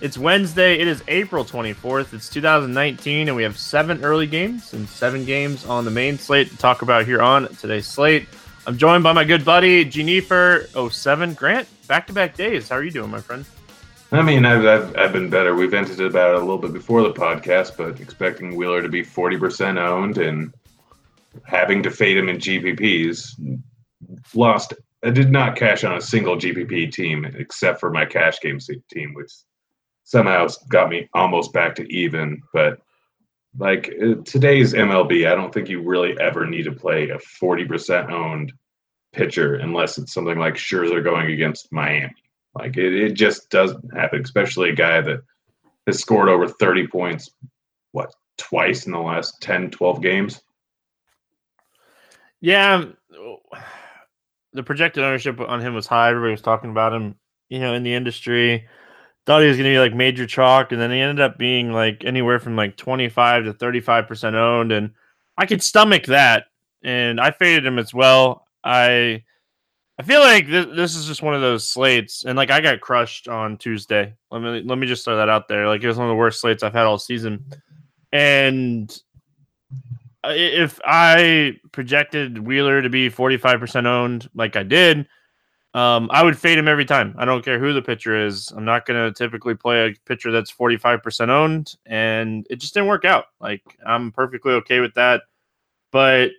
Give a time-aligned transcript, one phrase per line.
[0.00, 0.78] It's Wednesday.
[0.78, 2.14] It is April 24th.
[2.14, 6.50] It's 2019, and we have seven early games and seven games on the main slate
[6.50, 8.28] to talk about here on today's slate.
[8.68, 11.34] I'm joined by my good buddy, Jennifer07.
[11.34, 12.68] Grant, back to back days.
[12.68, 13.44] How are you doing, my friend?
[14.12, 15.56] I mean, I've, I've, I've been better.
[15.56, 19.02] We vented about it a little bit before the podcast, but expecting Wheeler to be
[19.02, 20.54] 40% owned and
[21.42, 23.32] having to fade him in GPPs.
[24.32, 24.74] Lost.
[25.04, 28.60] I did not cash on a single GPP team except for my cash game
[28.92, 29.32] team, which
[30.08, 32.42] somehow got me almost back to even.
[32.54, 32.80] But
[33.58, 38.10] like uh, today's MLB, I don't think you really ever need to play a 40%
[38.10, 38.54] owned
[39.12, 42.14] pitcher unless it's something like Scherzer going against Miami.
[42.54, 45.20] Like it, it just doesn't happen, especially a guy that
[45.86, 47.30] has scored over 30 points,
[47.92, 50.40] what, twice in the last 10, 12 games?
[52.40, 52.86] Yeah.
[54.54, 56.08] The projected ownership on him was high.
[56.08, 57.16] Everybody was talking about him,
[57.50, 58.66] you know, in the industry
[59.28, 61.70] thought he was going to be like major chalk, and then he ended up being
[61.70, 64.92] like anywhere from like 25 to 35 percent owned, and
[65.36, 66.46] I could stomach that,
[66.82, 68.46] and I faded him as well.
[68.64, 69.22] I
[69.98, 72.80] I feel like this, this is just one of those slates, and like I got
[72.80, 74.14] crushed on Tuesday.
[74.30, 75.68] Let me let me just throw that out there.
[75.68, 77.44] Like it was one of the worst slates I've had all season,
[78.12, 78.98] and
[80.24, 85.06] if I projected Wheeler to be 45% owned like I did,
[85.78, 87.14] um, I would fade him every time.
[87.18, 88.50] I don't care who the pitcher is.
[88.50, 92.88] I'm not going to typically play a pitcher that's 45% owned, and it just didn't
[92.88, 93.26] work out.
[93.40, 95.22] Like, I'm perfectly okay with that.
[95.92, 96.32] But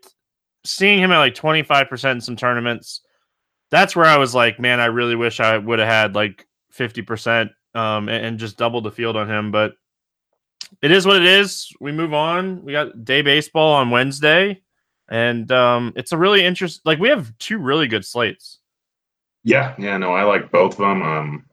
[0.65, 2.99] seeing him at like 25% in some tournaments,
[3.71, 6.45] that's where I was like, man, I really wish I would have had like
[6.77, 9.51] 50% um, and, and just doubled the field on him.
[9.51, 9.71] But
[10.81, 11.71] it is what it is.
[11.79, 12.61] We move on.
[12.61, 14.61] We got day baseball on Wednesday,
[15.07, 16.81] and um, it's a really interesting.
[16.83, 18.58] Like, we have two really good slates.
[19.43, 21.01] Yeah, yeah, no, I like both of them.
[21.01, 21.45] Um,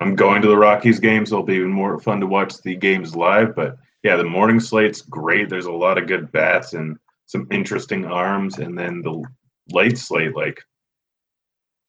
[0.00, 1.32] I'm going to the Rockies games.
[1.32, 3.54] It'll be even more fun to watch the games live.
[3.54, 5.48] But yeah, the morning slate's great.
[5.48, 6.96] There's a lot of good bats and
[7.26, 8.58] some interesting arms.
[8.58, 9.22] And then the
[9.70, 10.60] late slate, like,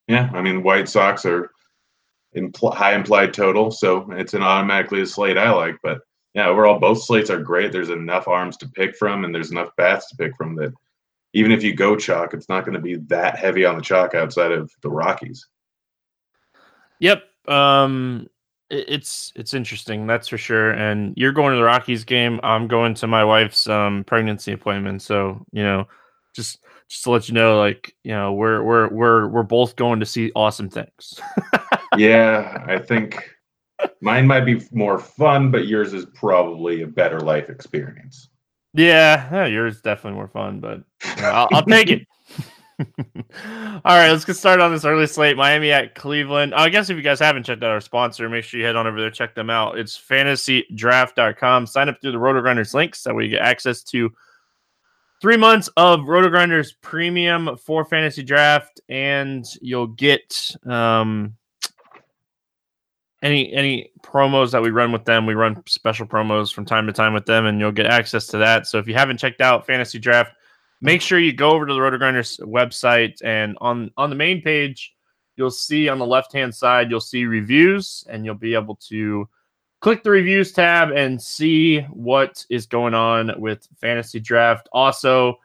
[0.07, 1.51] yeah, I mean, White Sox are
[2.36, 5.78] impl- high implied total, so it's an automatically a slate I like.
[5.84, 6.00] But
[6.34, 7.72] yeah, overall, both slates are great.
[7.72, 10.74] There's enough arms to pick from, and there's enough bats to pick from that.
[11.33, 14.15] Even if you go chalk, it's not going to be that heavy on the chalk
[14.15, 15.45] outside of the Rockies.
[16.99, 17.23] Yep.
[17.47, 18.27] Um,
[18.69, 20.71] it's it's interesting, that's for sure.
[20.71, 22.39] And you're going to the Rockies game.
[22.43, 25.01] I'm going to my wife's um pregnancy appointment.
[25.01, 25.87] So you know,
[26.35, 29.99] just just to let you know, like you know, we're we're we're we're both going
[29.99, 31.19] to see awesome things.
[31.97, 33.29] yeah, I think
[34.01, 38.29] mine might be more fun, but yours is probably a better life experience.
[38.79, 40.83] Yeah, yeah yours is definitely more fun, but
[41.17, 42.07] you know, I'll, I'll take it.
[43.85, 45.35] All right, let's get started on this early slate.
[45.35, 46.55] Miami at Cleveland.
[46.55, 48.87] I guess if you guys haven't checked out our sponsor, make sure you head on
[48.87, 49.77] over there, check them out.
[49.77, 51.67] It's fantasydraft.com.
[51.67, 53.03] Sign up through the RotoGrinders links.
[53.03, 54.11] That way you get access to
[55.21, 61.35] three months of RotoGrinders premium for fantasy draft, and you'll get um,
[63.21, 65.25] any any promos that we run with them.
[65.25, 68.38] We run special promos from time to time with them, and you'll get access to
[68.38, 68.68] that.
[68.68, 70.33] So if you haven't checked out fantasy draft,
[70.81, 74.42] make sure you go over to the Roto RotoGrinders website and on on the main
[74.42, 74.94] page,
[75.36, 79.27] you'll see on the left hand side, you'll see reviews, and you'll be able to
[79.81, 84.68] click the reviews tab and see what is going on with fantasy draft.
[84.74, 85.39] Also,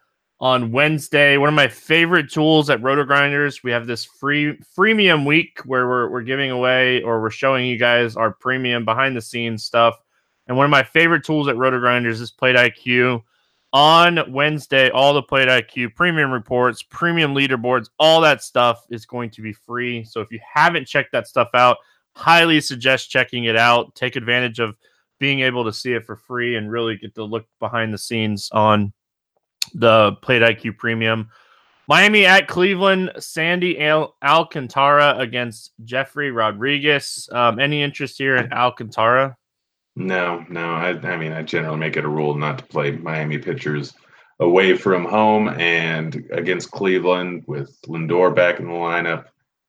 [0.45, 5.61] on Wednesday, one of my favorite tools at RotoGrinders, we have this free freemium week
[5.65, 9.65] where we're, we're giving away or we're showing you guys our premium behind the scenes
[9.65, 9.99] stuff.
[10.47, 13.23] And one of my favorite tools at RotoGrinders is Plate IQ.
[13.73, 19.31] On Wednesday, all the Plate IQ premium reports, premium leaderboards, all that stuff is going
[19.31, 20.05] to be free.
[20.05, 21.79] So if you haven't checked that stuff out,
[22.17, 23.95] highly suggest checking it out.
[23.95, 24.77] Take advantage of
[25.19, 28.51] being able to see it for free and really get to look behind the scenes
[28.53, 28.93] on
[29.73, 31.31] the Plate IQ Premium.
[31.87, 37.29] Miami at Cleveland, Sandy Al- Alcantara against Jefry Rodriguez.
[37.31, 39.37] Um, any interest here in Alcantara?
[39.97, 40.73] No, no.
[40.73, 43.93] I, I mean, I generally make it a rule not to play Miami pitchers
[44.41, 49.27] away from home and against Cleveland with Lindor back in the lineup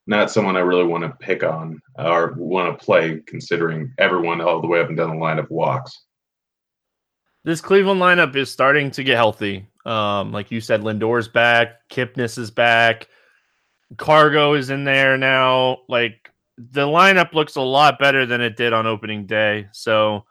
[0.07, 4.62] not someone I really want to pick on or want to play, considering everyone all
[4.62, 6.03] the way up and down the lineup walks.
[7.44, 9.68] This Cleveland lineup is starting to get healthy.
[9.86, 13.08] Um, like you said, Lindor's back, Kipnis is back,
[13.98, 15.80] Cargo is in there now.
[15.88, 19.68] Like the lineup looks a lot better than it did on opening day.
[19.72, 20.26] So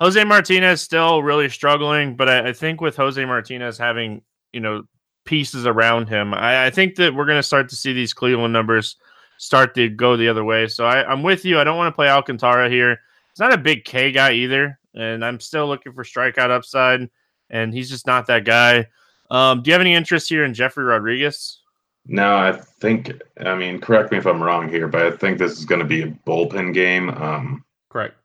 [0.00, 4.22] Jose Martinez still really struggling, but I, I think with Jose Martinez having
[4.52, 4.84] you know
[5.24, 8.52] pieces around him, I, I think that we're going to start to see these Cleveland
[8.52, 8.96] numbers
[9.38, 10.66] start to go the other way.
[10.66, 11.58] So I, am with you.
[11.58, 12.98] I don't want to play Alcantara here.
[13.32, 17.08] He's not a big K guy either, and I'm still looking for strikeout upside,
[17.50, 18.86] and he's just not that guy.
[19.30, 21.60] Um, do you have any interest here in Jefry Rodriguez?
[22.06, 23.12] No, I think.
[23.44, 25.86] I mean, correct me if I'm wrong here, but I think this is going to
[25.86, 27.10] be a bullpen game.
[27.10, 28.16] Um, correct.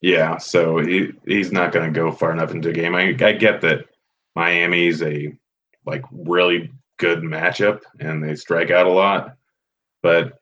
[0.00, 2.94] Yeah, so he he's not going to go far enough into the game.
[2.94, 3.86] I, I get that
[4.34, 5.32] Miami's a
[5.84, 9.36] like really good matchup and they strike out a lot,
[10.02, 10.38] but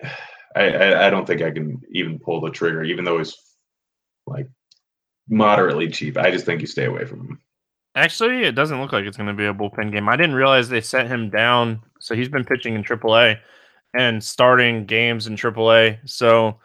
[0.55, 3.37] I, I, I don't think I can even pull the trigger, even though he's
[4.27, 4.49] like
[5.29, 6.17] moderately cheap.
[6.17, 7.41] I just think you stay away from him.
[7.99, 10.09] Actually, it doesn't look like it's going to be a bullpen game.
[10.09, 13.39] I didn't realize they sent him down, so he's been pitching in AAA
[13.95, 15.99] and starting games in AAA.
[16.09, 16.59] So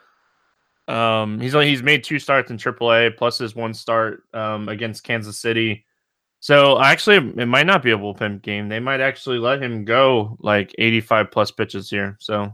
[0.88, 5.40] um, he's he's made two starts in AAA plus his one start um, against Kansas
[5.40, 5.86] City.
[6.40, 8.70] So actually, it might not be a bullpen game.
[8.70, 12.18] They might actually let him go like 85 plus pitches here.
[12.20, 12.54] So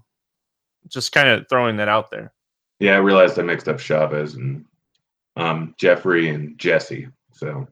[0.88, 2.32] just kind of throwing that out there.
[2.80, 4.64] Yeah, I realized I mixed up Chavez and
[5.36, 7.08] um, Jefry and Jesse.
[7.34, 7.68] So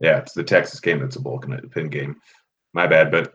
[0.00, 2.20] yeah, it's the Texas game that's a bullpen game.
[2.72, 3.34] My bad, but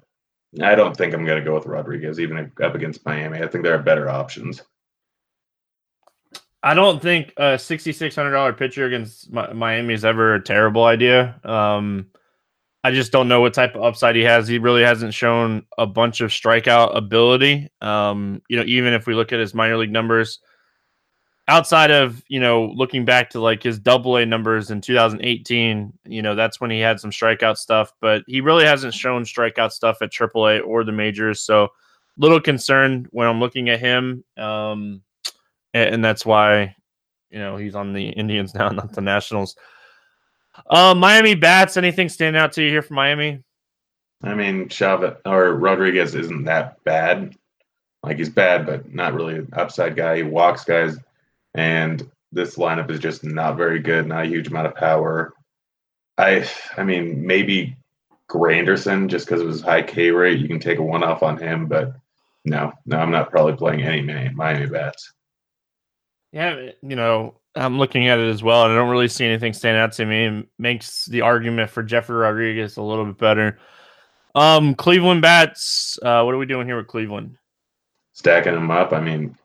[0.61, 3.41] I don't think I'm going to go with Rodriguez even up against Miami.
[3.41, 4.61] I think there are better options.
[6.63, 11.39] I don't think a $6,600 pitcher against Miami is ever a terrible idea.
[11.43, 12.07] Um,
[12.83, 14.47] I just don't know what type of upside he has.
[14.47, 17.69] He really hasn't shown a bunch of strikeout ability.
[17.81, 20.39] Um, you know, even if we look at his minor league numbers,
[21.47, 26.21] outside of you know looking back to like his double A numbers in 2018, you
[26.21, 30.01] know that's when he had some strikeout stuff, but he really hasn't shown strikeout stuff
[30.01, 31.41] at AAA or the majors.
[31.41, 31.69] So,
[32.17, 35.01] little concerned when I'm looking at him, um,
[35.73, 36.75] and, and that's why
[37.29, 39.55] you know he's on the Indians now, not the Nationals.
[40.69, 41.77] Uh, Miami bats.
[41.77, 43.43] Anything stand out to you here from Miami?
[44.23, 47.35] I mean, Chavez or Rodriguez isn't that bad.
[48.03, 50.17] Like he's bad, but not really an upside guy.
[50.17, 50.97] He walks guys,
[51.55, 54.07] and this lineup is just not very good.
[54.07, 55.33] Not a huge amount of power.
[56.17, 56.47] I,
[56.77, 57.75] I mean, maybe
[58.29, 61.37] Granderson just because of his high K rate, you can take a one off on
[61.37, 61.67] him.
[61.67, 61.95] But
[62.43, 65.11] no, no, I'm not probably playing any Miami bats.
[66.31, 69.53] Yeah, you know, I'm looking at it as well, and I don't really see anything
[69.53, 70.25] stand out to me.
[70.25, 73.59] It makes the argument for Jefry Rodriguez a little bit better.
[74.35, 75.97] Um, Cleveland bats.
[76.01, 77.37] Uh, what are we doing here with Cleveland?
[78.11, 78.91] Stacking them up.
[78.91, 79.37] I mean,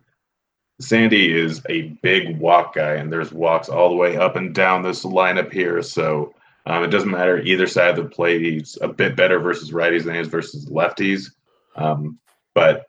[0.81, 4.83] Sandy is a big walk guy, and there's walks all the way up and down
[4.83, 5.83] this lineup here.
[5.83, 6.35] So
[6.67, 8.41] um, it doesn't matter either side of the plate.
[8.41, 11.33] He's a bit better versus righties than he is versus lefties.
[11.77, 12.19] Um,
[12.55, 12.87] but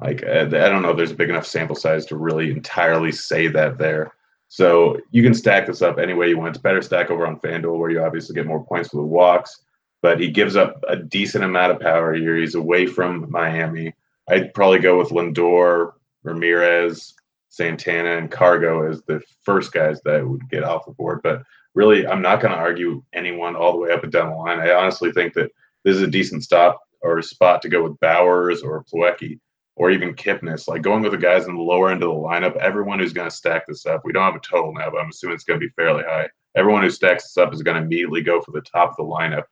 [0.00, 3.46] like I don't know if there's a big enough sample size to really entirely say
[3.48, 4.12] that there.
[4.48, 6.54] So you can stack this up any way you want.
[6.54, 9.62] It's better stack over on FanDuel where you obviously get more points for the walks,
[10.02, 12.36] but he gives up a decent amount of power here.
[12.36, 13.94] He's away from Miami.
[14.28, 17.14] I'd probably go with Lindor, Ramirez,
[17.48, 21.20] Santana, and Cargo as the first guys that would get off the board.
[21.22, 21.42] But
[21.74, 24.60] really, I'm not going to argue anyone all the way up and down the line.
[24.60, 25.50] I honestly think that
[25.84, 29.40] this is a decent stop or spot to go with Bowers or Plawecki
[29.76, 32.56] or even Kipnis, like going with the guys in the lower end of the lineup,
[32.56, 35.08] everyone who's going to stack this up, we don't have a total now, but I'm
[35.08, 36.28] assuming it's going to be fairly high.
[36.54, 39.04] Everyone who stacks this up is going to immediately go for the top of the
[39.04, 39.44] lineup.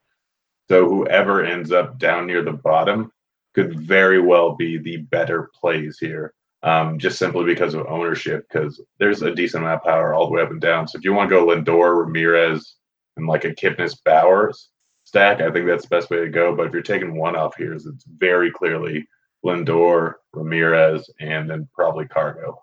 [0.69, 3.11] So whoever ends up down near the bottom
[3.55, 8.81] could very well be the better plays here, um, just simply because of ownership, because
[8.99, 10.87] there's a decent amount of power all the way up and down.
[10.89, 12.75] So if you want to go Lindor, Ramirez,
[13.17, 14.69] and like a Kipnis Bowers
[15.05, 16.55] stack, I think that's the best way to go.
[16.55, 17.87] But if you're taking one off here, it's
[18.19, 19.07] very clearly–
[19.45, 22.61] Lindor, Ramirez, and then probably Cargo.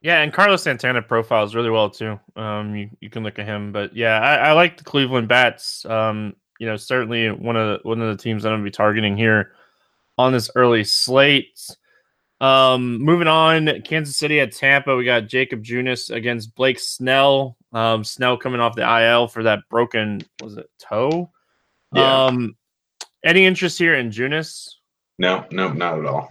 [0.00, 2.20] Yeah, and Carlos Santana profiles really well too.
[2.36, 5.84] Um, you, you can look at him, but yeah, I, I like the Cleveland Bats.
[5.86, 8.70] Um, you know, certainly one of the, one of the teams that I'm gonna be
[8.70, 9.52] targeting here
[10.18, 11.58] on this early slate.
[12.40, 17.56] Um, moving on, Kansas City at Tampa, we got Jakob Junis against Blake Snell.
[17.72, 21.30] Um, Snell coming off the IL for that broken was it toe?
[21.92, 22.26] Yeah.
[22.26, 22.56] Um,
[23.24, 24.74] any interest here in Junis?
[25.18, 26.30] No, no, not at all.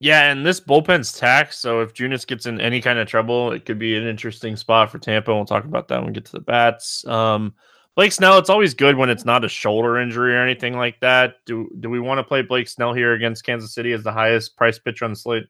[0.00, 3.66] Yeah, and this bullpen's taxed, so if Junis gets in any kind of trouble, it
[3.66, 5.34] could be an interesting spot for Tampa.
[5.34, 7.06] We'll talk about that when we get to the bats.
[7.06, 7.54] Um,
[7.96, 11.36] Blake Snell, it's always good when it's not a shoulder injury or anything like that.
[11.44, 14.56] Do do we want to play Blake Snell here against Kansas City as the highest
[14.56, 15.44] price pitcher on the slate?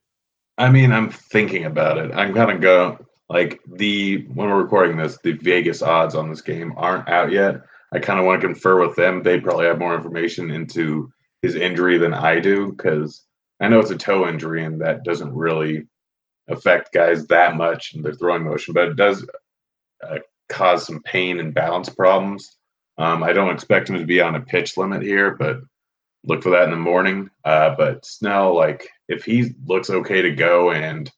[0.58, 2.10] I mean, I'm thinking about it.
[2.14, 6.72] I'm gonna go like the when we're recording this, the Vegas odds on this game
[6.76, 7.60] aren't out yet.
[7.92, 9.22] I kind of want to confer with them.
[9.22, 13.24] They probably have more information into his injury than I do because
[13.60, 15.86] I know it's a toe injury and that doesn't really
[16.48, 19.26] affect guys that much in their throwing motion, but it does
[20.06, 20.18] uh,
[20.50, 22.56] cause some pain and balance problems.
[22.98, 25.60] Um, I don't expect him to be on a pitch limit here, but
[26.24, 27.30] look for that in the morning.
[27.44, 31.10] Uh, but Snell, like if he looks okay to go and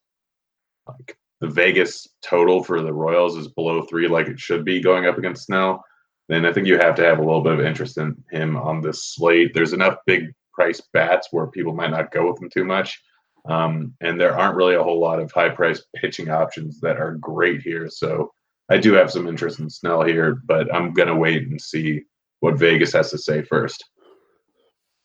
[0.87, 5.07] like the Vegas total for the Royals is below three, like it should be going
[5.07, 5.85] up against Snell,
[6.29, 8.81] then I think you have to have a little bit of interest in him on
[8.81, 9.53] this slate.
[9.53, 13.03] There's enough big price bats where people might not go with him too much.
[13.45, 17.17] Um, and there aren't really a whole lot of high price pitching options that are
[17.17, 17.89] great here.
[17.89, 18.33] So
[18.71, 22.03] I do have some interest in Snell here, but I'm to wait and see
[22.41, 23.85] what Vegas has to say first.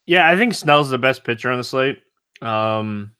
[0.05, 2.01] Yeah, I think Snell's the best pitcher on the slate.
[2.41, 3.11] Um,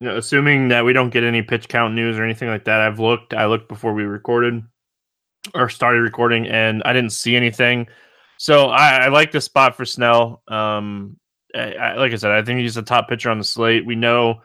[0.00, 2.80] you know, assuming that we don't get any pitch count news or anything like that,
[2.80, 3.34] I've looked.
[3.34, 4.62] I looked before we recorded
[5.54, 7.88] or started recording, and I didn't see anything.
[8.36, 10.42] So I, I like the spot for Snell.
[10.48, 11.16] Um,
[11.54, 13.86] I, I, like I said, I think he's the top pitcher on the slate.
[13.86, 14.42] We know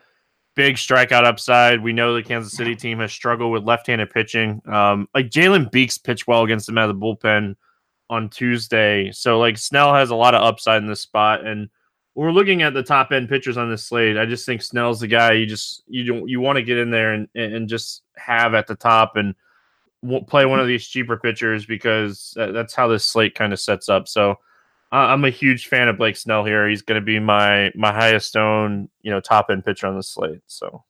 [0.54, 1.82] big strikeout upside.
[1.82, 4.62] We know the Kansas City team has struggled with left-handed pitching.
[4.66, 7.56] Um, like Jalen Beeks pitched well against them out of the bullpen
[8.10, 9.10] on Tuesday.
[9.12, 11.44] So like Snell has a lot of upside in this spot.
[11.44, 11.68] And
[12.14, 15.08] we're looking at the top end pitchers on this slate, I just think Snell's the
[15.08, 18.54] guy you just you don't you want to get in there and and just have
[18.54, 19.34] at the top and
[20.28, 24.06] play one of these cheaper pitchers because that's how this slate kind of sets up.
[24.06, 24.38] So
[24.92, 26.68] I'm a huge fan of Blake Snell here.
[26.68, 30.02] He's going to be my my highest owned, you know, top end pitcher on the
[30.02, 30.42] slate.
[30.46, 30.84] So,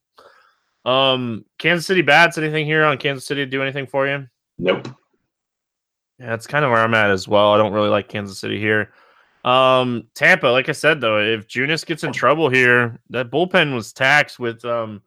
[0.84, 2.36] um, Kansas City bats.
[2.36, 4.26] Anything here on Kansas City to do anything for you?
[4.58, 4.88] Nope.
[6.18, 7.52] Yeah, that's kind of where I'm at as well.
[7.52, 8.92] I don't really like Kansas City here.
[9.44, 13.92] Um, Tampa, like I said though, if Junis gets in trouble here, that bullpen was
[13.92, 15.02] taxed with um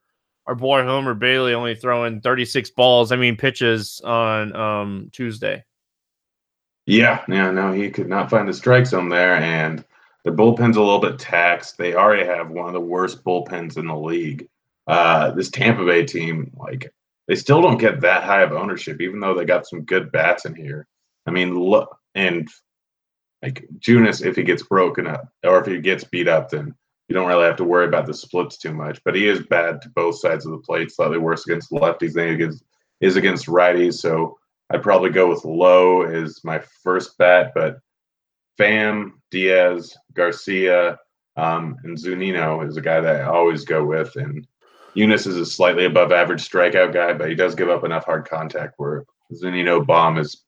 [0.46, 5.64] our boy Homer Bailey only throwing 36 balls, I mean pitches on um Tuesday.
[6.88, 9.84] Yeah, yeah, no, he could not find the strike zone there, and
[10.24, 11.78] the bullpen's a little bit taxed.
[11.78, 14.48] They already have one of the worst bullpens in the league.
[14.88, 16.94] Uh, this Tampa Bay team, like,
[17.28, 20.46] they still don't get that high of ownership, even though they got some good bats
[20.46, 20.88] in here.
[21.26, 22.48] I mean, look, and
[23.44, 26.74] like Junis, if he gets broken up or if he gets beat up, then
[27.10, 29.04] you don't really have to worry about the splits too much.
[29.04, 32.40] But he is bad to both sides of the plate, slightly worse against lefties than
[32.40, 32.48] he
[33.02, 33.96] is against righties.
[33.96, 37.80] So I'd probably go with Lowe as my first bet, but
[38.60, 40.98] Pham, Diaz, Garcia,
[41.38, 44.16] um, and Zunino is a guy that I always go with.
[44.16, 44.46] And
[44.96, 48.28] Junis is a slightly above average strikeout guy, but he does give up enough hard
[48.28, 50.44] contact where Zunino bomb is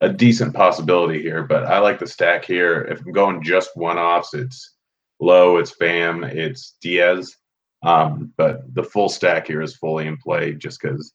[0.00, 1.42] a decent possibility here.
[1.42, 2.82] But I like the stack here.
[2.82, 4.74] If I'm going just one offs, it's
[5.20, 7.36] Lowe, it's Pham, it's Diaz.
[7.82, 11.12] Um, but the full stack here is fully in play just because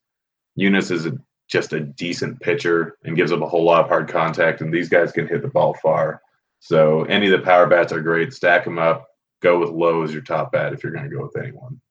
[0.58, 1.18] Junis is a,
[1.50, 4.88] just a decent pitcher and gives up a whole lot of hard contact, and these
[4.88, 6.22] guys can hit the ball far.
[6.60, 8.34] So any of the power bats are great.
[8.34, 9.08] Stack them up.
[9.42, 11.82] Go with Lowe as your top bat if you're going to go with anyone.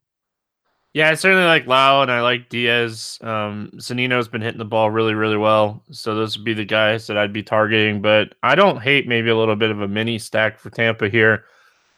[0.94, 3.18] Yeah, I certainly like Lowe and I like Diaz.
[3.20, 5.82] Um, Zunino's been hitting the ball really, really well.
[5.90, 8.00] So those would be the guys that I'd be targeting.
[8.00, 11.44] But I don't hate maybe a little bit of a mini stack for Tampa here,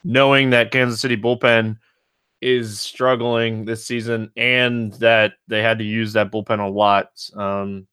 [0.05, 1.79] knowing that Kansas City bullpen
[2.41, 7.11] is struggling this season and that they had to use that bullpen a lot.
[7.35, 7.87] Um,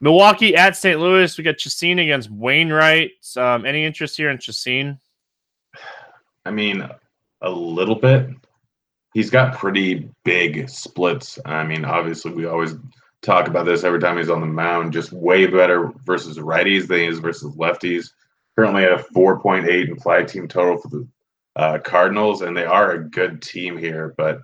[0.00, 0.98] Milwaukee at St.
[0.98, 1.36] Louis.
[1.36, 3.12] We got Chacin against Wainwright.
[3.36, 4.98] Um, any interest here in Chacin?
[6.46, 6.88] I mean,
[7.42, 8.28] a little bit.
[9.12, 11.38] He's got pretty big splits.
[11.44, 12.74] I mean, obviously, we always
[13.22, 14.92] talk about this every time he's on the mound.
[14.92, 18.12] Just way better versus righties than he is versus lefties.
[18.56, 21.06] Currently at a 4.8 implied team total for the
[21.60, 24.14] uh, Cardinals, and they are a good team here.
[24.16, 24.40] But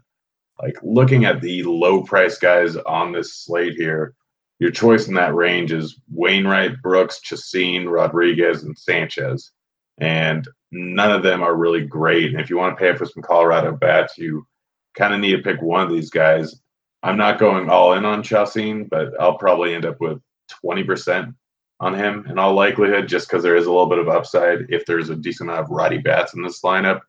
[0.60, 4.14] like looking at the low price guys on this slate here,
[4.58, 9.50] your choice in that range is Wainwright, Brooks, Chacin, Rodriguez, and Sanchez.
[9.98, 12.32] And none of them are really great.
[12.32, 14.46] And if you want to pay for some Colorado bats, you
[14.94, 16.54] kind of need to pick one of these guys.
[17.02, 20.20] I'm not going all in on Chacin, but I'll probably end up with
[20.62, 21.34] 20%
[21.80, 24.86] on him in all likelihood, just because there is a little bit of upside if
[24.86, 27.00] there's a decent amount of Roddy bats in this lineup.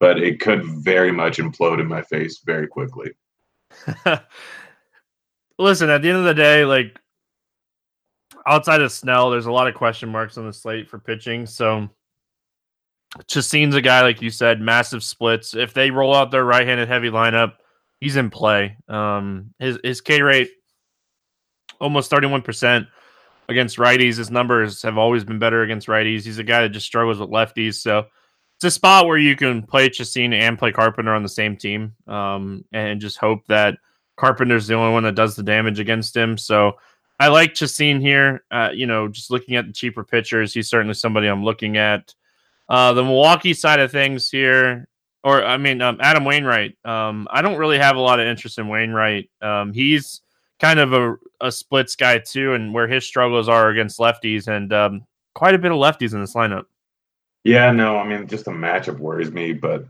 [0.00, 3.12] But it could very much implode in my face very quickly.
[5.58, 7.00] Listen, at the end of the day, like
[8.46, 11.46] outside of Snell, there's a lot of question marks on the slate for pitching.
[11.46, 11.88] So
[13.26, 15.54] Chacin's a guy, like you said, massive splits.
[15.54, 17.54] If they roll out their right handed heavy lineup,
[18.00, 18.76] he's in play.
[18.88, 20.50] Um, his his K rate
[21.80, 22.86] almost 31%
[23.48, 24.16] against righties.
[24.16, 26.24] His numbers have always been better against righties.
[26.24, 27.74] He's a guy that just struggles with lefties.
[27.74, 28.06] So
[28.56, 31.94] it's a spot where you can play Chacin and play Carpenter on the same team
[32.06, 33.78] um, and just hope that
[34.16, 36.36] Carpenter's the only one that does the damage against him.
[36.36, 36.72] So
[37.20, 38.44] I like Chacin here.
[38.50, 42.14] Uh, you know, just looking at the cheaper pitchers, he's certainly somebody I'm looking at.
[42.68, 44.88] Uh, the Milwaukee side of things here,
[45.24, 46.76] or I mean, um, Adam Wainwright.
[46.84, 49.30] Um, I don't really have a lot of interest in Wainwright.
[49.40, 50.20] Um, he's
[50.60, 54.72] kind of a, a splits guy too, and where his struggles are against lefties, and
[54.72, 56.64] um, quite a bit of lefties in this lineup.
[57.44, 59.86] Yeah, no, I mean, just the matchup worries me, but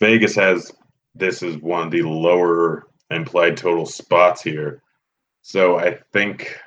[0.00, 0.72] Vegas has
[1.14, 4.82] this is one of the lower implied total spots here.
[5.42, 6.58] So I think,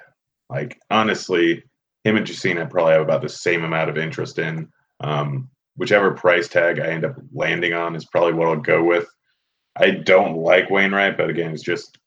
[0.49, 1.63] like, honestly,
[2.03, 4.67] him and Justina probably have about the same amount of interest in.
[4.99, 9.07] Um, whichever price tag I end up landing on is probably what I'll go with.
[9.77, 11.97] I don't like Wainwright, but again, it's just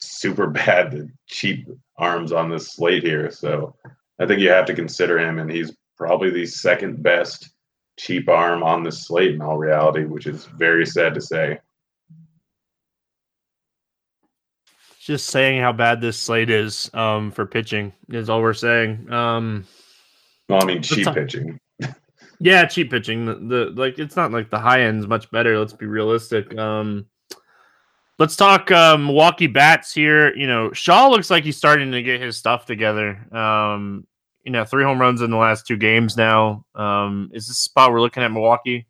[0.00, 3.30] super bad the cheap arms on this slate here.
[3.30, 3.74] So
[4.18, 7.50] I think you have to consider him, and he's probably the second best
[7.98, 11.58] cheap arm on the slate in all reality, which is very sad to say.
[15.00, 19.10] Just saying how bad this slate is um, for pitching is all we're saying.
[19.12, 19.66] Um,
[20.48, 21.58] well, I mean, cheap pitching.
[22.38, 23.26] Yeah, cheap pitching.
[23.26, 25.58] The, the, like it's not like the high end's much better.
[25.58, 26.56] Let's be realistic.
[26.58, 27.06] Um,
[28.20, 30.32] let's talk um, Milwaukee bats here.
[30.36, 33.16] You know, Shaw looks like he's starting to get his stuff together.
[33.34, 34.06] Um,
[34.44, 36.64] you know, three home runs in the last two games now.
[36.74, 38.86] Um, is this spot we're looking at Milwaukee?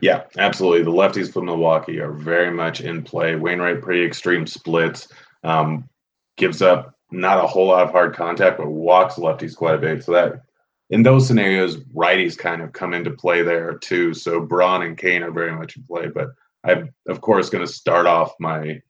[0.00, 0.84] Yeah, absolutely.
[0.84, 3.34] The lefties from Milwaukee are very much in play.
[3.34, 5.08] Wainwright, pretty extreme splits.
[5.42, 5.88] Um,
[6.36, 10.04] gives up not a whole lot of hard contact, but walks lefties quite a bit.
[10.04, 10.42] So that
[10.90, 14.12] in those scenarios, righties kind of come into play there too.
[14.12, 16.28] So Braun and Cain are very much in play, but
[16.64, 18.80] I'm of course going to start off my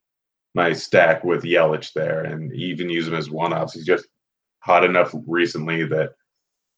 [0.54, 3.74] my stack with Yelich there, and even use him as one offs.
[3.74, 4.08] He's just
[4.60, 6.14] hot enough recently that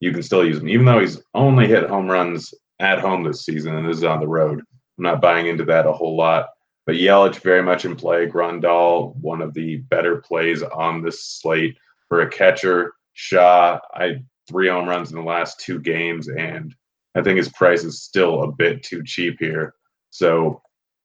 [0.00, 3.44] you can still use him, even though he's only hit home runs at home this
[3.44, 4.60] season and this is on the road.
[4.98, 6.48] I'm not buying into that a whole lot.
[6.84, 8.26] But Yelich very much in play.
[8.26, 11.76] Grandal, one of the better plays on this slate
[12.08, 12.92] for a catcher.
[13.12, 16.74] Shaw, I three home runs in the last two games, and
[17.14, 19.74] I think his price is still a bit too cheap here.
[20.10, 20.60] So,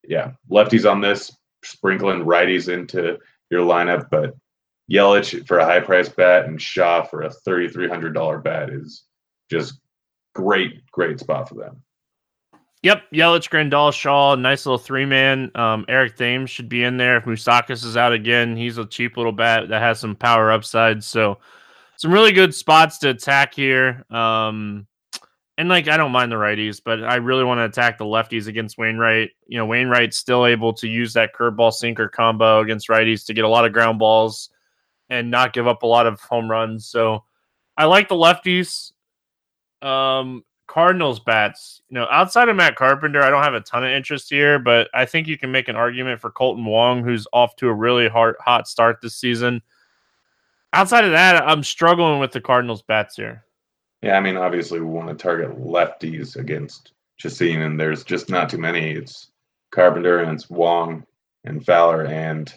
[0.07, 3.17] yeah, lefties on this, sprinkling righties into
[3.49, 4.33] your lineup, but
[4.91, 9.03] Yelich for a high price bat and Shaw for a $3,300 bat is
[9.51, 9.79] just
[10.33, 11.81] great, great spot for them.
[12.83, 15.51] Yep, Yelich, Grandal, Shaw, nice little three man.
[15.55, 18.55] Um, Eric Thames should be in there if Moustakas is out again.
[18.55, 21.03] He's a cheap little bat that has some power upside.
[21.03, 21.39] So
[21.97, 24.05] some really good spots to attack here.
[24.09, 24.87] Um,
[25.57, 28.47] and like I don't mind the righties, but I really want to attack the lefties
[28.47, 29.31] against Wainwright.
[29.47, 33.45] You know, Wainwright's still able to use that curveball sinker combo against righties to get
[33.45, 34.49] a lot of ground balls
[35.09, 36.85] and not give up a lot of home runs.
[36.85, 37.23] So
[37.75, 38.91] I like the lefties.
[39.81, 41.81] Um, Cardinals bats.
[41.89, 44.89] You know, outside of Matt Carpenter, I don't have a ton of interest here, but
[44.93, 48.07] I think you can make an argument for Kolten Wong, who's off to a really
[48.07, 49.61] hard, hot start this season.
[50.73, 53.45] Outside of that, I'm struggling with the Cardinals bats here.
[54.01, 58.49] Yeah, I mean, obviously we want to target lefties against Chacin, and there's just not
[58.49, 58.91] too many.
[58.91, 59.31] It's
[59.71, 61.05] Carpenter and it's Wong
[61.43, 62.53] and Fowler, and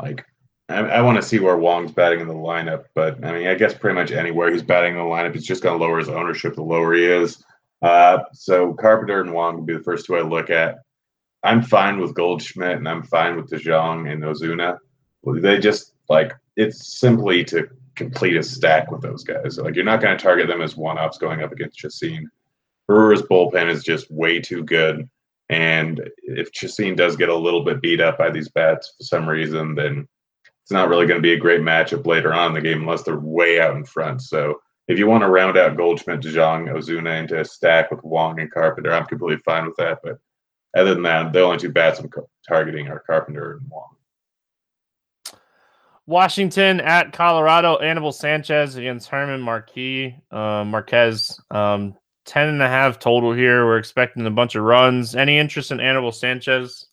[0.00, 0.24] like
[0.68, 2.84] I, I want to see where Wong's batting in the lineup.
[2.94, 5.62] But I mean, I guess pretty much anywhere he's batting in the lineup, it's just
[5.62, 7.44] going to lower his ownership the lower he is.
[7.82, 10.78] Uh, so Carpenter and Wong would be the first two I look at.
[11.42, 14.78] I'm fine with Goldschmidt and I'm fine with DeJong and Ozuna.
[15.24, 19.58] They just like it's simply to complete a stack with those guys.
[19.58, 22.30] Like you're not going to target them as one ups going up against Chacin.
[22.88, 25.08] Brewers bullpen is just way too good.
[25.48, 29.28] And if Chacin does get a little bit beat up by these bats for some
[29.28, 30.08] reason, then
[30.62, 33.02] it's not really going to be a great matchup later on in the game unless
[33.02, 34.22] they're way out in front.
[34.22, 38.40] So if you want to round out Goldschmidt, DeJong, Ozuna into a stack with Wong
[38.40, 39.98] and Carpenter, I'm completely fine with that.
[40.02, 40.18] But
[40.76, 42.10] other than that, the only two bats I'm
[42.48, 43.96] targeting are Carpenter and Wong.
[46.06, 51.40] Washington at Colorado, Anibal Sanchez against Herman Marquis, uh, Marquez.
[51.50, 53.64] Um, 10 and a half total here.
[53.66, 55.14] We're expecting a bunch of runs.
[55.14, 56.86] Any interest in Anibal Sanchez?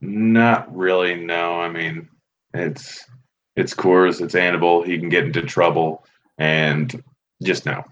[0.00, 1.60] Not really, no.
[1.60, 2.08] I mean,
[2.52, 3.04] it's
[3.56, 4.82] it's Coors, it's Anibal.
[4.82, 6.04] He can get into trouble,
[6.36, 7.02] and
[7.42, 7.82] just no.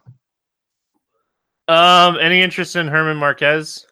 [1.67, 3.87] Um, any interest in Herman Marquez?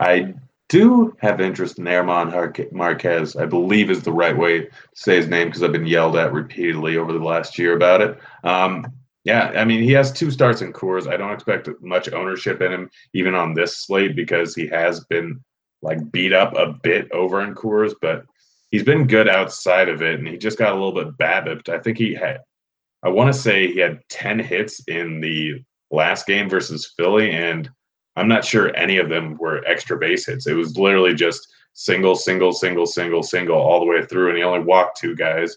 [0.00, 0.34] I
[0.68, 5.28] do have interest in German Marquez, I believe is the right way to say his
[5.28, 8.18] name because I've been yelled at repeatedly over the last year about it.
[8.44, 8.92] Um,
[9.24, 11.06] yeah, I mean, he has two starts in Coors.
[11.06, 15.42] I don't expect much ownership in him, even on this slate, because he has been
[15.82, 18.24] like beat up a bit over in Coors, but
[18.70, 20.18] he's been good outside of it.
[20.18, 21.68] And he just got a little bit babbipped.
[21.68, 22.40] I think he had,
[23.02, 27.30] I want to say he had 10 hits in the last game versus Philly.
[27.30, 27.70] And
[28.18, 30.46] I'm not sure any of them were extra base hits.
[30.46, 34.42] It was literally just single, single, single, single, single all the way through, and he
[34.42, 35.56] only walked two guys.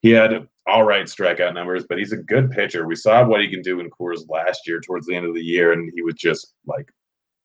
[0.00, 2.86] He had all right strikeout numbers, but he's a good pitcher.
[2.86, 5.44] We saw what he can do in Coors last year towards the end of the
[5.44, 6.90] year, and he was just like,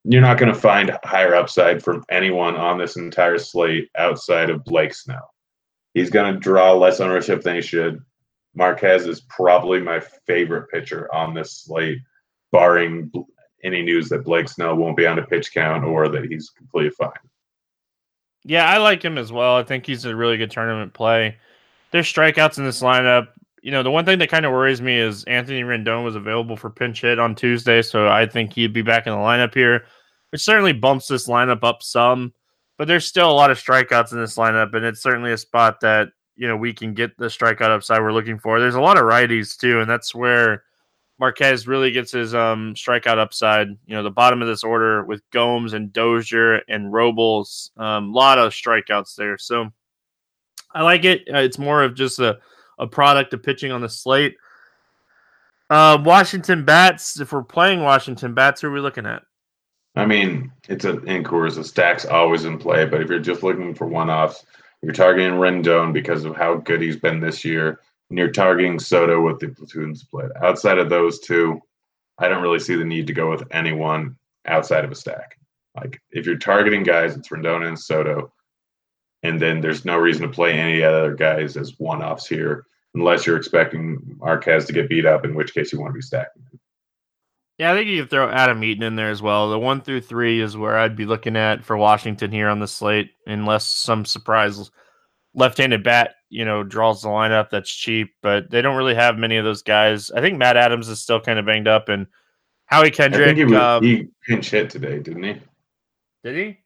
[0.04, 4.64] you're not going to find higher upside from anyone on this entire slate outside of
[4.64, 5.32] Blake Snell.
[5.94, 8.02] He's going to draw less ownership than he should.
[8.54, 11.98] Marquez is probably my favorite pitcher on this slate,
[12.52, 13.10] barring
[13.64, 16.90] any news that Blake Snell won't be on a pitch count or that he's completely
[16.90, 17.12] fine.
[18.44, 19.56] Yeah, I like him as well.
[19.56, 21.38] I think he's a really good tournament play.
[21.90, 23.28] There's strikeouts in this lineup.
[23.62, 26.56] You know, the one thing that kind of worries me is Anthony Rendon was available
[26.56, 29.86] for pinch hit on Tuesday, so I think he'd be back in the lineup here,
[30.30, 32.34] which certainly bumps this lineup up some.
[32.76, 35.80] But there's still a lot of strikeouts in this lineup, and it's certainly a spot
[35.80, 38.60] that you know we can get the strikeout upside we're looking for.
[38.60, 40.64] There's a lot of righties too, and that's where
[41.18, 43.68] Marquez really gets his um, strikeout upside.
[43.86, 48.12] You know, the bottom of this order with Gomes and Dozier and Robles, a um,
[48.12, 49.38] lot of strikeouts there.
[49.38, 49.70] So
[50.72, 51.22] I like it.
[51.32, 52.38] Uh, it's more of just a,
[52.78, 54.36] a product of pitching on the slate.
[55.70, 57.20] Uh, Washington bats.
[57.20, 59.22] If we're playing Washington bats, who are we looking at?
[59.96, 61.54] I mean, it's an in Coors.
[61.54, 64.44] The stack's always in play, but if you're just looking for one offs,
[64.82, 69.40] you're targeting Rendon because of how good he's been this year you're targeting Soto with
[69.40, 70.30] the platoon split.
[70.42, 71.60] Outside of those two,
[72.18, 75.38] I don't really see the need to go with anyone outside of a stack.
[75.76, 78.32] Like if you're targeting guys, it's Rendon and Soto,
[79.22, 83.36] and then there's no reason to play any other guys as one-offs here, unless you're
[83.36, 86.42] expecting Marquez to get beat up, in which case you want to be stacking.
[87.58, 89.50] Yeah, I think you could throw Adam Eaton in there as well.
[89.50, 92.66] The one through three is where I'd be looking at for Washington here on the
[92.68, 94.70] slate, unless some surprise
[95.34, 99.36] left-handed bat, you know, draws the lineup that's cheap, but they don't really have many
[99.36, 100.10] of those guys.
[100.10, 102.08] I think Matt Adams is still kind of banged up, and
[102.66, 103.36] Howie Kendrick.
[103.36, 105.40] he, was, um, he pinch hit today, didn't he?
[106.24, 106.58] Did he?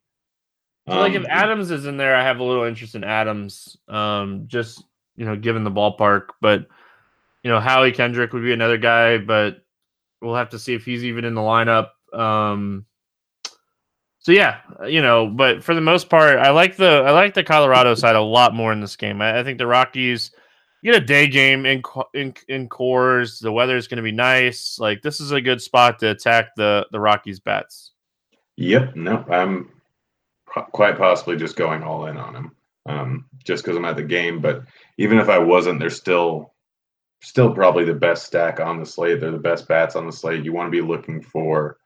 [0.89, 3.05] So um, like if um, Adams is in there, I have a little interest in
[3.05, 3.77] Adams.
[3.89, 4.83] Um, just
[5.17, 6.67] you know, given the ballpark, but
[7.43, 9.63] you know, Howie Kendrick would be another guy, but
[10.23, 11.91] we'll have to see if he's even in the lineup.
[12.19, 12.87] Um,
[14.29, 17.43] so yeah, you know, but for the most part, I like the I like the
[17.43, 19.23] Colorado side a lot more in this game.
[19.23, 20.33] I, I think the Rockies
[20.85, 23.41] get a day game in in in Coors.
[23.41, 24.79] The weather is going to be nice.
[24.79, 27.93] Like this is a good spot to attack the the Rockies bats.
[28.59, 28.97] Yep.
[28.97, 29.71] No, I'm
[30.45, 34.43] quite possibly just going all in on him, um, just because I'm at the game.
[34.43, 34.65] But
[34.99, 36.53] even if I wasn't, they're still
[37.23, 39.23] still probably the best stack on the slate.
[39.23, 40.45] They're the best bats on the slate.
[40.45, 41.79] You want to be looking for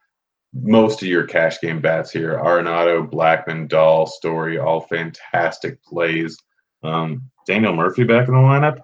[0.52, 2.38] most of your cash game bats here.
[2.38, 6.36] Arenado, Blackmon, Dahl, Story, all fantastic plays.
[6.82, 8.80] Um, Daniel Murphy back in the lineup.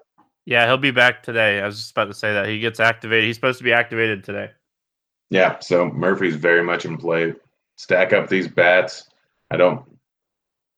[0.47, 1.61] Yeah, he'll be back today.
[1.61, 3.25] I was just about to say that he gets activated.
[3.25, 4.51] He's supposed to be activated today.
[5.31, 7.35] Yeah, so Murphy's very much in play.
[7.77, 9.09] Stack up these bats.
[9.51, 9.85] I don't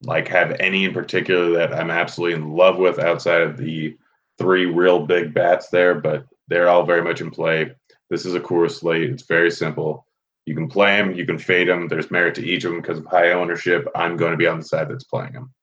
[0.03, 3.97] like have any in particular that I'm absolutely in love with outside of the
[4.37, 7.71] three real big bats there, but they're all very much in play.
[8.09, 9.09] This is a Coors slate.
[9.09, 10.05] It's very simple.
[10.45, 11.87] You can play them, you can fade them.
[11.87, 13.87] There's merit to each of them because of high ownership.
[13.95, 15.53] I'm going to be on the side that's playing them.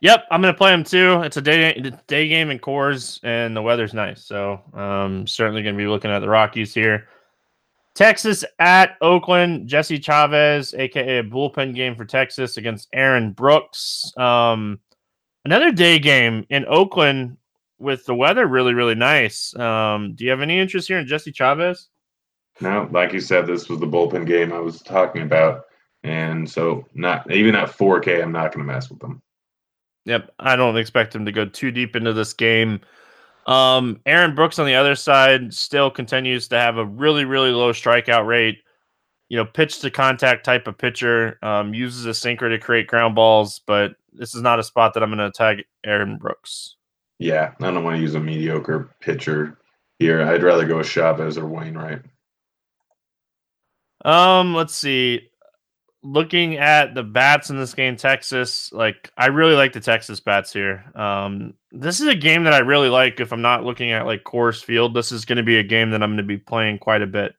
[0.00, 1.20] Yep, I'm going to play them too.
[1.22, 5.74] It's a day day game in Coors, and the weather's nice, so um, certainly going
[5.74, 7.08] to be looking at the Rockies here.
[7.94, 9.68] Texas at Oakland.
[9.68, 14.10] Jesse Chavez, aka a bullpen game for Texas against Aaron Brooks.
[14.16, 14.80] Um,
[15.44, 17.36] another day game in Oakland
[17.78, 19.54] with the weather really, really nice.
[19.56, 21.88] Um, do you have any interest here in Jesse Chavez?
[22.60, 25.64] No, like you said, this was the bullpen game I was talking about,
[26.02, 29.22] and so not even at 4K, I'm not going to mess with them.
[30.04, 32.80] Yep, I don't expect him to go too deep into this game.
[33.46, 37.72] Um, Aaron Brooks on the other side still continues to have a really, really low
[37.72, 38.58] strikeout rate.
[39.28, 43.14] You know, pitch to contact type of pitcher, um, uses a sinker to create ground
[43.14, 46.76] balls, but this is not a spot that I'm going to tag Aaron Brooks.
[47.18, 49.58] Yeah, I don't want to use a mediocre pitcher
[49.98, 50.22] here.
[50.22, 52.02] I'd rather go with Chavez or Wainwright.
[54.04, 55.30] Um, let's see
[56.02, 60.52] looking at the bats in this game, Texas, like I really like the Texas bats
[60.52, 60.84] here.
[60.94, 63.20] Um, this is a game that I really like.
[63.20, 65.90] If I'm not looking at like Coors Field, this is going to be a game
[65.90, 67.34] that I'm going to be playing quite a bit.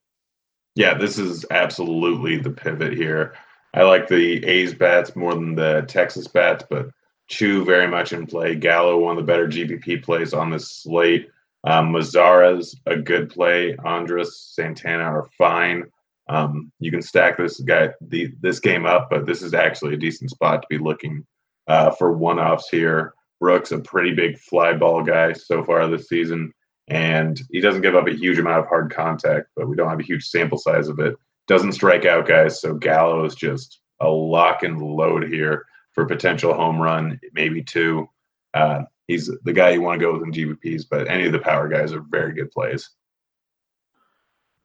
[0.75, 3.33] Yeah, this is absolutely the pivot here.
[3.73, 6.89] I like the A's bats more than the Texas bats, but
[7.27, 8.55] Choo very much in play.
[8.55, 11.29] Gallo, one of the better GPP plays on this slate.
[11.63, 13.77] Um, Mazara's a good play.
[13.85, 15.83] Andrus Santana are fine.
[16.31, 19.97] Um, you can stack this guy the, this game up, but this is actually a
[19.97, 21.25] decent spot to be looking
[21.67, 23.13] uh, for one offs here.
[23.41, 26.53] Brooks, a pretty big fly ball guy so far this season,
[26.87, 29.99] and he doesn't give up a huge amount of hard contact, but we don't have
[29.99, 31.15] a huge sample size of it.
[31.47, 36.53] Doesn't strike out guys, so Gallo is just a lock and load here for potential
[36.53, 38.07] home run, maybe two.
[38.53, 41.39] Uh, he's the guy you want to go with in GPPs, but any of the
[41.39, 42.89] power guys are very good plays.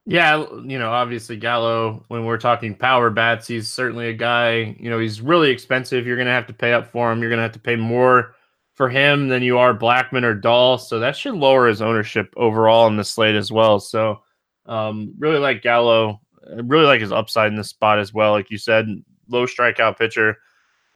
[0.08, 4.88] Yeah, you know, obviously Gallo, when we're talking power bats, he's certainly a guy, you
[4.88, 6.06] know, he's really expensive.
[6.06, 7.20] You're going to have to pay up for him.
[7.20, 8.36] You're going to have to pay more
[8.74, 10.78] for him than you are Blackmon or Dahl.
[10.78, 13.80] So that should lower his ownership overall in the slate as well.
[13.80, 14.22] So,
[14.66, 16.20] um, really like Gallo.
[16.54, 18.30] Really like his upside in this spot as well.
[18.30, 18.86] Like you said,
[19.28, 20.36] low strikeout pitcher.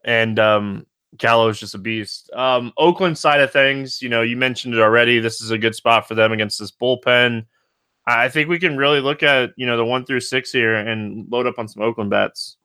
[0.05, 2.31] And um, Gallo is just a beast.
[2.33, 5.19] Um, Oakland side of things, you know, you mentioned it already.
[5.19, 7.47] This is a good spot for them against this bullpen.
[8.19, 11.27] I think we can really look at you know the one through six here and
[11.31, 12.57] load up on some Oakland bats.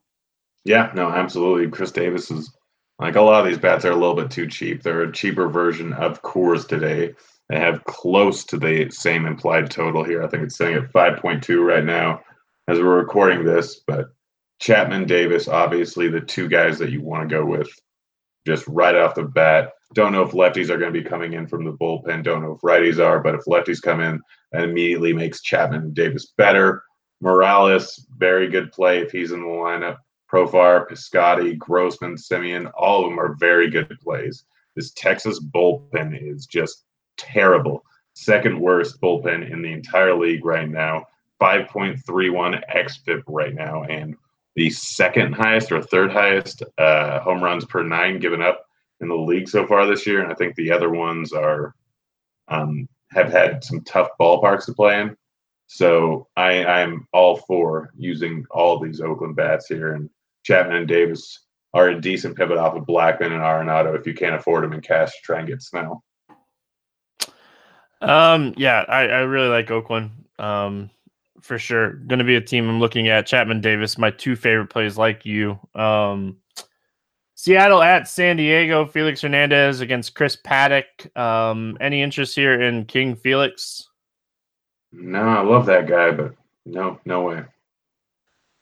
[0.64, 1.70] Yeah, no, absolutely.
[1.70, 2.52] Khris Davis is
[2.98, 4.82] like a lot of these bats are a little bit too cheap.
[4.82, 7.14] They're a cheaper version of Coors today.
[7.48, 10.22] They have close to the same implied total here.
[10.22, 12.20] I think it's sitting at 5.2 right now
[12.66, 13.80] as we're recording this.
[13.86, 14.06] But
[14.60, 17.68] Chapman, Davis, obviously the two guys that you want to go with
[18.46, 19.72] just right off the bat.
[19.94, 22.22] Don't know if lefties are going to be coming in from the bullpen.
[22.22, 24.20] Don't know if righties are, but if lefties come in,
[24.52, 26.82] that immediately makes Chapman Davis better.
[27.20, 29.98] Morales, very good play if he's in the lineup.
[30.30, 34.44] Profar, Piscotty, Grossman, Semien, all of them are very good plays.
[34.74, 36.84] This Texas bullpen is just
[37.16, 37.84] terrible.
[38.14, 41.06] Second worst bullpen in the entire league right now.
[41.40, 44.16] 5.31 xFIP right now, and
[44.54, 48.65] the second highest or third highest uh, home runs per nine given up
[49.00, 50.22] in the league so far this year.
[50.22, 51.74] And I think the other ones are
[52.48, 55.16] um, have had some tough ballparks to play in.
[55.66, 60.08] So I, I'm all for using all these Oakland bats here, and
[60.44, 61.40] Chapman and Davis
[61.74, 64.80] are a decent pivot off of Blackmon and Arenado if you can't afford them in
[64.80, 66.04] cash to try and get Snell.
[68.00, 70.12] Um, yeah, I, I really like Oakland.
[70.38, 70.90] Um,
[71.40, 73.26] for sure, going to be a team I'm looking at.
[73.26, 75.58] Chapman Davis, my two favorite plays, like you.
[75.74, 76.36] Um,
[77.36, 78.86] Seattle at San Diego.
[78.86, 81.14] Felix Hernandez against Chris Paddack.
[81.16, 83.90] Um, any interest here in King Felix?
[84.90, 86.32] No, I love that guy, but
[86.64, 87.44] no, no way.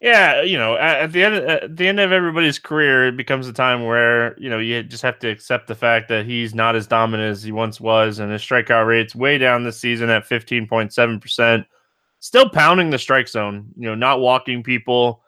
[0.01, 3.47] Yeah, you know, at, at, the end at the end of everybody's career, it becomes
[3.47, 6.75] a time where you know you just have to accept the fact that he's not
[6.75, 10.27] as dominant as he once was, and his strikeout rate's way down this season at
[10.27, 11.65] fifteen point seven percent.
[12.19, 15.23] Still pounding the strike zone, you know, not walking people.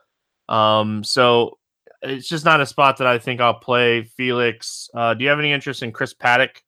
[0.48, 1.58] Um, so
[2.06, 4.04] it's just not a spot that I think I'll play.
[4.04, 6.62] Felix, uh, do you have any interest in Chris Paddack?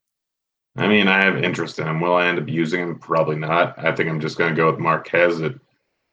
[0.77, 1.99] I mean, I have interest in him.
[1.99, 2.99] Will I end up using him?
[2.99, 3.77] Probably not.
[3.77, 5.55] I think I'm just going to go with Marquez at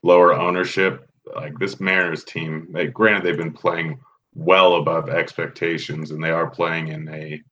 [0.03, 1.09] lower ownership.
[1.35, 4.01] Like this Mariners team, they granted they've been playing
[4.35, 7.43] well above expectations, and they are playing in a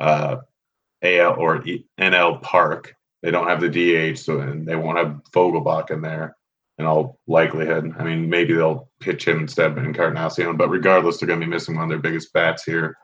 [0.00, 0.36] uh,
[1.02, 1.62] AL or
[1.98, 2.94] NL park.
[3.22, 6.36] They don't have the DH, so and they won't have Vogelbach in there
[6.78, 7.94] in all likelihood.
[7.98, 11.50] I mean, maybe they'll pitch him instead of Encarnacion, but regardless, they're going to be
[11.50, 12.96] missing one of their biggest bats here.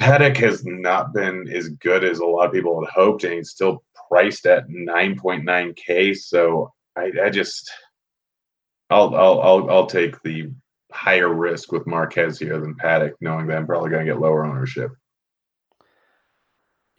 [0.00, 3.50] Paddack has not been as good as a lot of people had hoped, and he's
[3.50, 6.16] still priced at 9.9k.
[6.16, 7.70] So I, I just,
[8.90, 10.50] I'll, I'll, I'll, I'll take the
[10.90, 14.44] higher risk with Marquez here than Paddack, knowing that I'm probably going to get lower
[14.44, 14.90] ownership.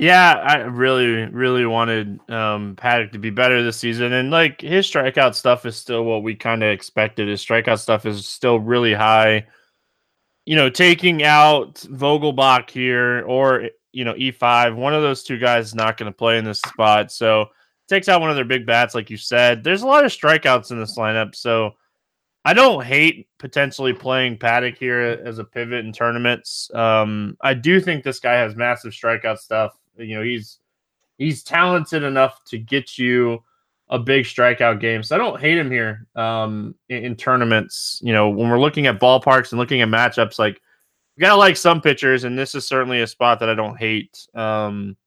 [0.04, 4.86] Yeah, I really, really wanted um, Paddack to be better this season, and like his
[4.86, 7.30] strikeout stuff is still what we kind of expected.
[7.30, 9.48] His strikeout stuff is still really high.
[10.46, 15.68] You know, taking out Vogelbach here or you know E5, one of those two guys
[15.68, 17.46] is not going to play in this spot, so
[17.88, 19.64] takes out one of their big bats, like you said.
[19.64, 21.76] There's a lot of strikeouts in this lineup, so
[22.44, 26.70] I don't hate potentially playing Paddack here as a pivot in tournaments.
[26.74, 29.72] Um, I do think this guy has massive strikeout stuff.
[29.98, 30.60] You know, he's
[31.18, 33.44] he's talented enough to get you
[33.90, 35.04] a big strikeout game.
[35.04, 38.00] So I don't hate him here um, in, in, tournaments.
[38.04, 40.62] You know, when we're looking at ballparks and looking at matchups, like
[41.16, 44.28] you gotta like some pitchers, and this is certainly a spot that I don't hate.
[44.34, 44.98] Um,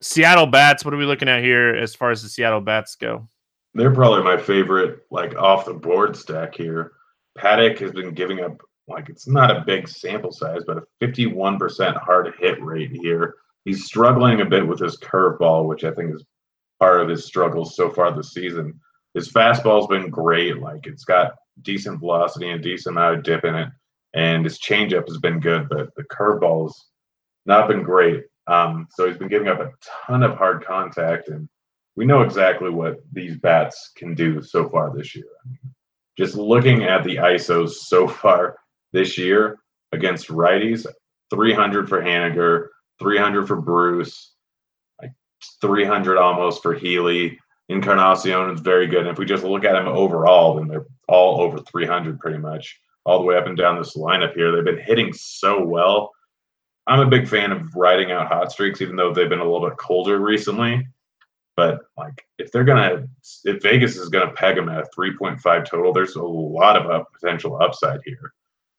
[0.00, 0.84] Seattle bats.
[0.84, 3.28] What are we looking at here as far as the Seattle bats go?
[3.74, 6.92] They're probably my favorite, like off the board stack here.
[7.36, 11.96] Paddack has been giving up like it's not a big sample size, but a 51%
[11.96, 13.34] hard hit rate here
[13.68, 16.24] he's struggling a bit with his curveball, which I think is
[16.80, 18.80] part of his struggles so far this season.
[19.12, 23.54] His fastball's been great, like it's got decent velocity and decent amount of dip in
[23.54, 23.68] it,
[24.14, 26.86] and his changeup has been good, but the curveball's
[27.44, 28.24] not been great.
[28.46, 29.72] Um, so he's been giving up a
[30.06, 31.46] ton of hard contact, and
[31.94, 35.26] we know exactly what these bats can do so far this year.
[36.16, 38.56] just looking at the ISOs so far
[38.94, 39.58] this year
[39.92, 40.86] against righties,
[41.30, 42.68] 300 for Haniger,
[42.98, 44.32] 300 for Bruce,
[45.00, 45.12] like
[45.60, 47.38] 300 almost for Healy.
[47.68, 49.00] Encarnacion is very good.
[49.00, 52.80] And if we just look at them overall, then they're all over 300 pretty much,
[53.04, 54.52] all the way up and down this lineup here.
[54.52, 56.12] They've been hitting so well.
[56.86, 59.68] I'm a big fan of riding out hot streaks, even though they've been a little
[59.68, 60.86] bit colder recently.
[61.54, 63.06] But like, if they're gonna,
[63.44, 67.08] if Vegas is gonna peg them at a 3.5 total, there's a lot of up,
[67.12, 68.32] potential upside here.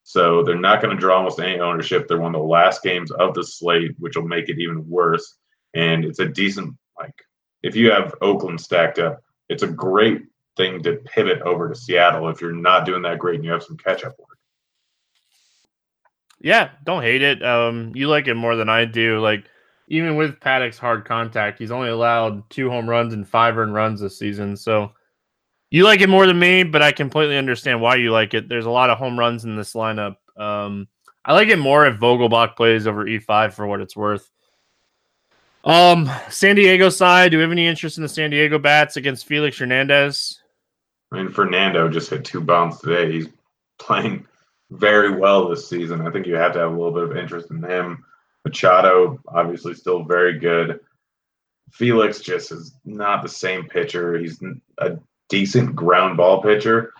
[0.10, 2.08] So they're not going to draw almost any ownership.
[2.08, 5.36] They're one of the last games of the slate, which will make it even worse.
[5.76, 7.13] And it's a decent, like,
[7.62, 10.24] if you have Oakland stacked up, it's a great
[10.58, 13.62] thing to pivot over to Seattle if you're not doing that great and you have
[13.62, 14.39] some catch up work.
[16.41, 17.45] Yeah, don't hate it.
[17.45, 19.19] Um, you like it more than I do.
[19.19, 19.45] Like,
[19.89, 24.02] even with Paddack's hard contact, he's only allowed two home runs and five earned runs
[24.02, 24.58] this season.
[24.58, 24.91] So
[25.72, 28.50] you like it more than me, but I completely understand why you like it.
[28.50, 30.16] There's a lot of home runs in this lineup.
[30.38, 30.88] Um,
[31.24, 34.30] I like it more if Vogelbach plays over E5 for what it's worth.
[35.64, 39.26] Um, San Diego side, do we have any interest in the San Diego bats against
[39.26, 40.42] Felix Hernandez?
[41.12, 43.12] I mean, Fernando just hit two bombs today.
[43.12, 43.28] He's
[43.78, 44.26] playing
[44.72, 46.08] very well this season.
[46.08, 48.04] I think you have to have a little bit of interest in him.
[48.46, 50.80] Machado, obviously, still very good.
[51.72, 54.18] Felix just is not the same pitcher.
[54.18, 54.42] He's
[54.80, 54.98] a
[55.30, 56.94] decent ground ball pitcher,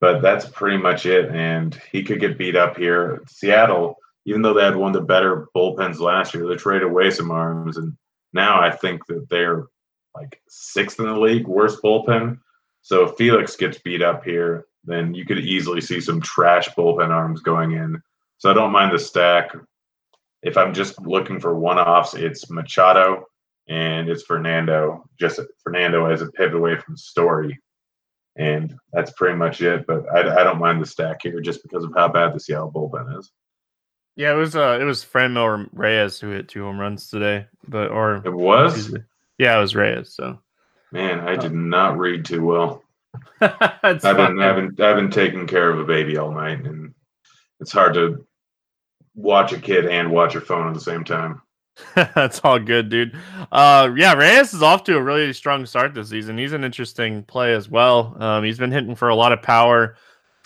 [0.00, 1.30] but that's pretty much it.
[1.30, 3.22] And he could get beat up here.
[3.28, 7.10] Seattle, even though they had one of the better bullpens last year, they traded away
[7.10, 7.96] some arms, and
[8.32, 9.66] now I think that they're
[10.14, 12.38] like sixth in the league, worst bullpen.
[12.82, 17.10] So if Felix gets beat up here, then you could easily see some trash bullpen
[17.10, 18.00] arms going in.
[18.38, 19.52] So I don't mind the stack.
[20.42, 23.24] If I'm just looking for one offs, it's Machado
[23.68, 27.60] and it's Fernando, just Fernando as a pivot away from Story.
[28.36, 29.86] And that's pretty much it.
[29.86, 32.70] But I, I don't mind the stack here just because of how bad the Seattle
[32.70, 33.30] bullpen is.
[34.14, 37.46] Yeah, it was uh it was Franmil Reyes who hit two home runs today.
[37.68, 38.94] But or it was?
[39.38, 40.38] Yeah, it was Reyes, so
[40.90, 42.82] man, I did not read too well.
[43.40, 46.94] I've been I've been I've been taking care of a baby all night and
[47.60, 48.26] it's hard to
[49.14, 51.42] watch a kid and watch your phone at the same time.
[51.94, 53.16] That's all good, dude.
[53.52, 56.38] Uh, yeah, Reyes is off to a really strong start this season.
[56.38, 58.16] He's an interesting play as well.
[58.22, 59.96] Um, he's been hitting for a lot of power.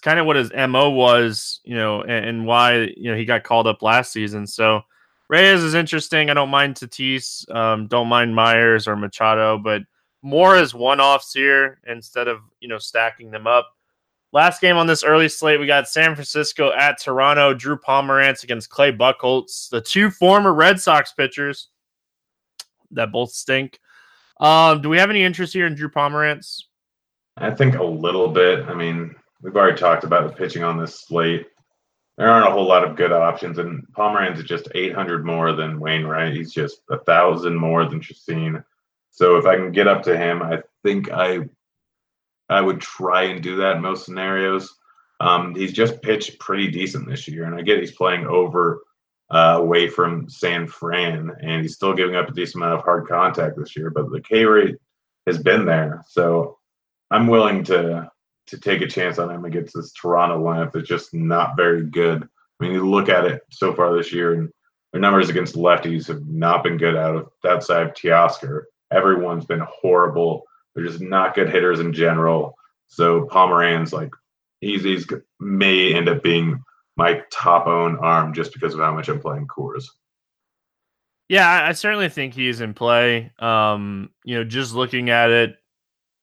[0.02, 3.44] Kind of what his mo was, you know, and, and, why you know he got
[3.44, 4.46] called up last season.
[4.46, 4.80] So
[5.28, 6.30] Reyes is interesting.
[6.30, 9.82] I don't mind Tatis, um, don't mind Myers or Machado, but
[10.22, 13.68] more as one offs here instead of you know stacking them up.
[14.32, 17.52] Last game on this early slate, we got San Francisco at Toronto.
[17.52, 21.68] Drew Pomeranz against Clay Buchholz, the two former Red Sox pitchers.
[22.92, 23.80] that both stink.
[24.38, 26.62] Um, do we have any interest here in Drew Pomeranz?
[27.36, 28.66] I think a little bit.
[28.66, 31.46] I mean, we've already talked about the pitching on this slate.
[32.16, 35.80] There aren't a whole lot of good options, and Pomeranz is just 800 more than
[35.80, 36.34] Wainwright.
[36.34, 38.62] He's just a thousand more than Chacin.
[39.10, 41.48] So if I can get up to him, I think I
[42.50, 44.76] I would try and do that in most scenarios.
[45.20, 48.82] Um, he's just pitched pretty decent this year, and I get he's playing over
[49.30, 53.06] uh, away from San Fran, and he's still giving up a decent amount of hard
[53.06, 53.90] contact this year.
[53.90, 54.76] But the K rate
[55.26, 56.58] has been there, so
[57.10, 58.10] I'm willing to
[58.48, 62.24] to take a chance on him against this Toronto lineup that's just not very good.
[62.24, 64.50] I mean, you look at it so far this year, and
[64.92, 68.64] their numbers against lefties have not been good out of outside of Teoscar.
[68.90, 70.44] Everyone's been horrible.
[70.74, 72.54] They're just not good hitters in general.
[72.88, 74.10] So Pomeranz, like,
[74.60, 75.06] he's he's
[75.38, 76.62] may end up being
[76.96, 79.84] my top own arm just because of how much I'm playing Coors.
[81.28, 83.32] Yeah, I certainly think he's in play.
[83.38, 85.56] Um, you know, just looking at it,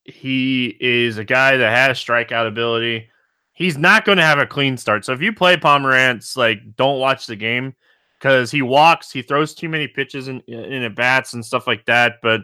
[0.03, 3.09] he is a guy that has strikeout ability.
[3.53, 5.05] He's not going to have a clean start.
[5.05, 7.73] So if you play Pomeranz, like don't watch the game
[8.19, 11.85] because he walks, he throws too many pitches in in at bats and stuff like
[11.85, 12.15] that.
[12.21, 12.41] But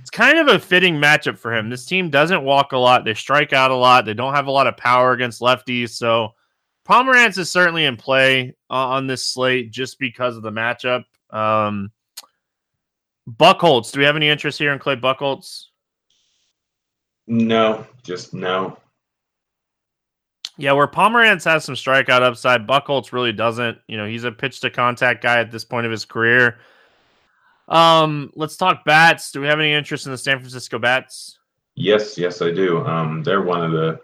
[0.00, 1.70] it's kind of a fitting matchup for him.
[1.70, 3.04] This team doesn't walk a lot.
[3.04, 4.04] They strike out a lot.
[4.04, 5.90] They don't have a lot of power against lefties.
[5.90, 6.34] So
[6.86, 11.04] Pomeranz is certainly in play on this slate just because of the matchup.
[11.30, 11.90] Um,
[13.28, 15.66] Buchholz, do we have any interest here in Clay Buchholz?
[17.26, 18.78] No, just no.
[20.56, 23.78] Yeah, where Pomeranz has some strikeout upside, Buchholz really doesn't.
[23.88, 26.58] You know, he's a pitch to contact guy at this point of his career.
[27.68, 29.30] Um, let's talk bats.
[29.30, 31.38] Do we have any interest in the San Francisco bats?
[31.74, 32.84] Yes, yes, I do.
[32.84, 34.00] Um, they're one of the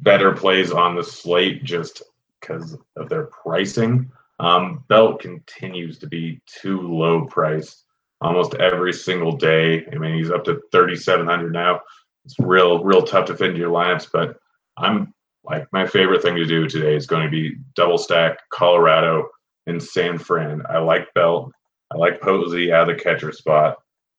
[0.00, 2.02] better plays on the slate just
[2.40, 4.10] because of their pricing.
[4.38, 7.84] Um, Belt continues to be too low priced
[8.20, 9.86] almost every single day.
[9.92, 11.80] I mean, he's up to 3,700 now
[12.26, 14.08] it's real real tough to fit into your lineups.
[14.12, 14.36] But
[14.76, 19.28] I'm like my favorite thing to do today is going to be double stack Colorado
[19.66, 20.62] and San Fran.
[20.68, 21.52] I like Belt.
[21.92, 23.78] I like Posey out of the catcher spot.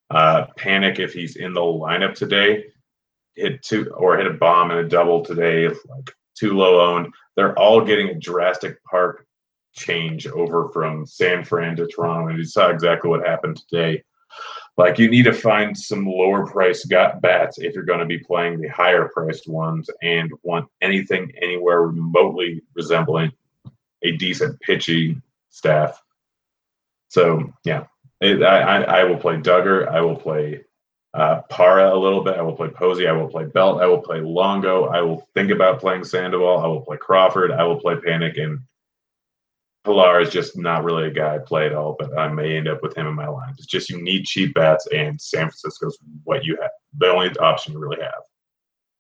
[0.10, 2.66] Uh, Panik if he's in the lineup today.
[3.36, 5.66] Hit two or hit a bomb and a double today.
[5.66, 7.14] If like too low owned.
[7.36, 9.26] They're all getting a drastic park
[9.74, 14.04] change over from San Fran to Toronto, and you saw exactly what happened today.
[14.78, 18.20] Like you need to find some lower price got bats if you're going to be
[18.20, 23.32] playing the higher priced ones and want anything anywhere remotely resembling
[24.04, 26.02] a decent pitchy staff.
[27.10, 27.86] So yeah,
[28.22, 29.88] it, I, I will play Duggar.
[29.88, 30.64] I will play
[31.14, 32.36] uh, Parra a little bit.
[32.36, 33.08] I will play Posey.
[33.08, 33.82] I will play Belt.
[33.82, 34.86] I will play Longo.
[34.86, 36.60] I will think about playing Sandoval.
[36.60, 37.52] I will play Crawford.
[37.52, 38.42] I will play Panik.
[38.42, 38.60] and
[39.88, 42.68] Pilar is just not really a guy I play at all, but I may end
[42.68, 43.56] up with him in my lines.
[43.58, 47.72] It's just you need cheap bats, and San Francisco's what you have, the only option
[47.72, 48.22] you really have.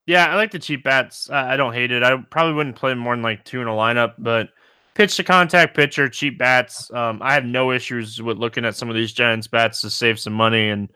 [0.05, 1.29] Yeah, I like the cheap bats.
[1.29, 2.03] I don't hate it.
[2.03, 4.51] I probably wouldn't play more than like two in a lineup, but
[4.97, 6.91] pitch to contact pitcher, cheap bats.
[6.91, 10.19] Um, I have no issues with looking at some of these Giants bats to save
[10.19, 10.69] some money.
[10.69, 10.91] And,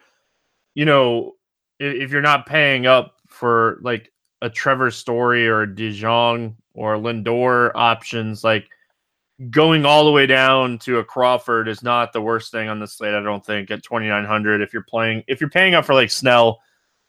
[0.75, 1.33] you know,
[1.79, 6.95] if, if you're not paying up for like a Trevor Story or a DeJong or
[6.95, 8.67] Lindor options, like–
[9.49, 12.87] going all the way down to a Crawford is not the worst thing on the
[12.87, 13.15] slate.
[13.15, 14.61] I don't think at 2,900.
[14.61, 16.59] If you're playing, if you're paying up for like Snell,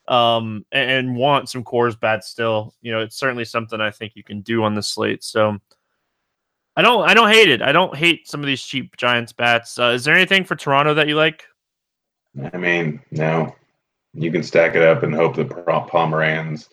[0.09, 4.17] um, and, and, want some Coors bats still, you know, it's certainly something I think
[4.17, 5.23] you can do on the slate.
[5.23, 5.59] So
[6.77, 7.61] I don't, I don't hate it.
[7.63, 9.79] I don't hate some of these cheap Giants bats.
[9.79, 11.45] Uh, is there anything for Toronto that you like?
[12.53, 13.55] I mean, no.
[14.15, 16.69] You can stack it up and hope the Pomeranz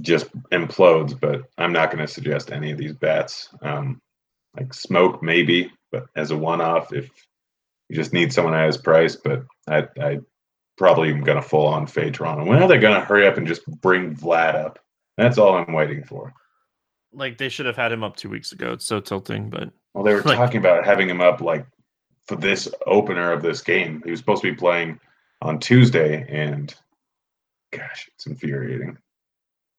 [0.00, 3.48] just implodes, but I'm not going to suggest any of these bats.
[3.62, 4.00] Um,
[4.56, 7.10] like Smoak maybe, but as a one-off, if
[7.88, 10.18] you just need someone at his price, but I, I
[10.76, 12.44] probably am going to full on fade Toronto.
[12.44, 14.78] When are they going to hurry up and just bring Vlad up?
[15.16, 16.32] That's all I'm waiting for.
[17.16, 18.72] Like they should have had him up two weeks ago.
[18.72, 21.66] It's so tilting, but well, they were like, talking about having him up like
[22.26, 24.02] for this opener of this game.
[24.04, 25.00] He was supposed to be playing
[25.42, 26.74] on Tuesday, and
[27.72, 28.98] gosh, it's infuriating.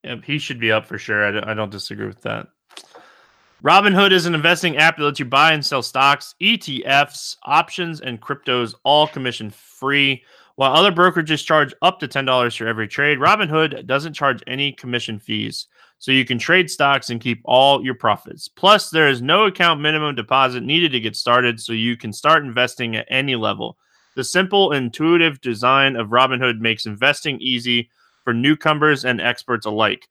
[0.03, 1.23] Yeah, he should be up for sure.
[1.23, 2.47] I, I don't disagree with that.
[3.63, 8.21] Robinhood is an investing app that lets you buy and sell stocks, ETFs, options, and
[8.21, 10.23] cryptos, all commission free.
[10.55, 15.19] While other brokerages charge up to $10 for every trade, Robinhood doesn't charge any commission
[15.19, 15.67] fees.
[15.99, 18.47] So you can trade stocks and keep all your profits.
[18.47, 22.43] Plus, there is no account minimum deposit needed to get started, so you can start
[22.43, 23.77] investing at any level.
[24.15, 27.89] The simple, intuitive design of Robinhood makes investing easy
[28.23, 30.07] for newcomers and experts alike.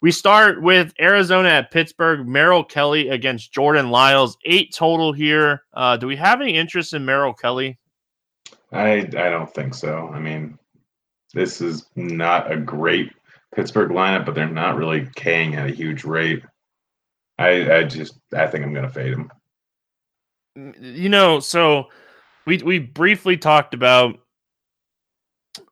[0.00, 2.26] We start with Arizona at Pittsburgh.
[2.26, 4.36] Merrill Kelly against Jordan Lyles.
[4.44, 5.62] Eight total here.
[5.72, 7.78] Uh, do we have any interest in Merrill Kelly?
[8.72, 10.10] I I don't think so.
[10.12, 10.58] I mean,
[11.34, 13.12] this is not a great
[13.54, 16.42] Pittsburgh lineup, but they're not really King at a huge rate.
[17.38, 19.30] I I just I think I'm going to fade him.
[20.80, 21.86] You know, so
[22.46, 24.18] we we briefly talked about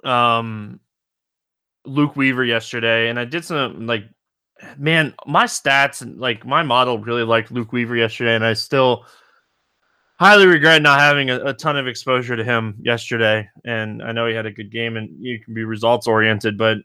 [0.05, 0.81] um
[1.85, 4.05] Luke Weaver yesterday, and I did some like
[4.77, 9.07] man, my stats and like my model really liked Luke Weaver yesterday, and I still
[10.19, 13.49] highly regret not having a, a, ton of exposure to him yesterday.
[13.65, 16.79] And I know he had a good game, and you can be results oriented, but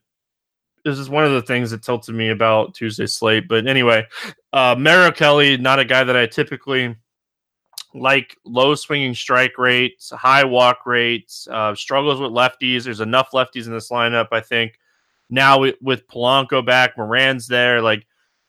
[0.85, 3.47] this is one of the things that tilted me about Tuesday slate.
[3.49, 4.05] But anyway,
[4.53, 6.95] uh, Merrill Kelly, not a guy that I typically
[7.95, 12.83] like low swinging strike rates, high walk rates, uh, struggles with lefties.
[12.83, 14.77] There's enough lefties in this lineup, I think.
[15.29, 18.05] Now with, Polanco back, Moran's there, like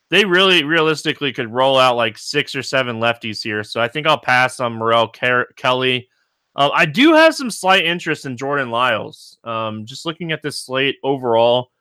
[0.09, 3.63] they really realistically could roll out like six or seven lefties here.
[3.63, 4.79] So I think I'll pass on
[5.13, 6.07] Ker- Kelly.
[6.55, 9.37] Uh, I do have some slight interest in Jordan Lyles.
[9.43, 11.71] Um, just looking at this slate overall,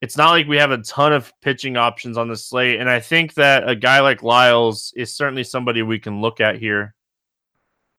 [0.00, 2.80] it's not like we have a ton of pitching options on the slate.
[2.80, 6.58] And I think that a guy like Lyles is certainly somebody we can look at
[6.58, 6.94] here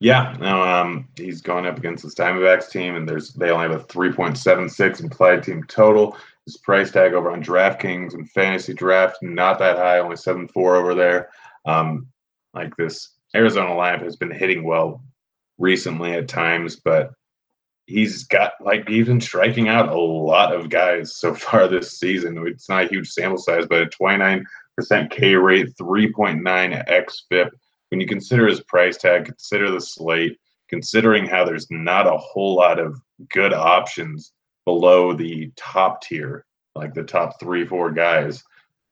[0.04, 3.80] yeah, no, um, he's going up against this Diamondbacks team, and there's they only have
[3.80, 6.18] a 3.76 implied team total.
[6.46, 10.76] His price tag over on DraftKings and Fantasy Draft not that high, only seven four
[10.76, 11.30] over there.
[11.64, 12.08] Um,
[12.54, 15.02] like this Arizona lineup has been hitting well
[15.58, 17.12] recently at times, but
[17.86, 22.46] he's got like been striking out a lot of guys so far this season.
[22.46, 24.44] It's not a huge sample size, but a 29%
[25.12, 27.52] K rate, 3.9 xFIP
[27.94, 32.56] when you consider his price tag, consider the slate, considering how there's not a whole
[32.56, 34.32] lot of good options
[34.66, 38.44] below the top tier, like the top three, four guys,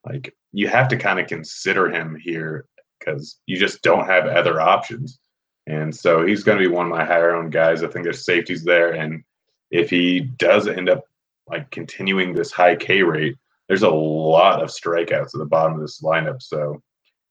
[0.06, 2.66] like you have to kind of consider him here
[3.00, 5.18] because you just don't have other options.
[5.66, 7.82] And so he's going to be one of my higher owned guys.
[7.82, 8.92] I think there's safeties there.
[8.92, 9.24] And
[9.72, 11.02] if he does end up
[11.48, 13.36] like continuing this high K rate,
[13.66, 16.40] there's a lot of strikeouts at the bottom of this lineup.
[16.40, 16.80] So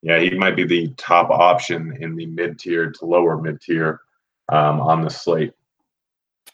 [0.01, 4.01] yeah, he might be the top option in the mid tier to lower mid tier
[4.51, 5.53] um, on the slate.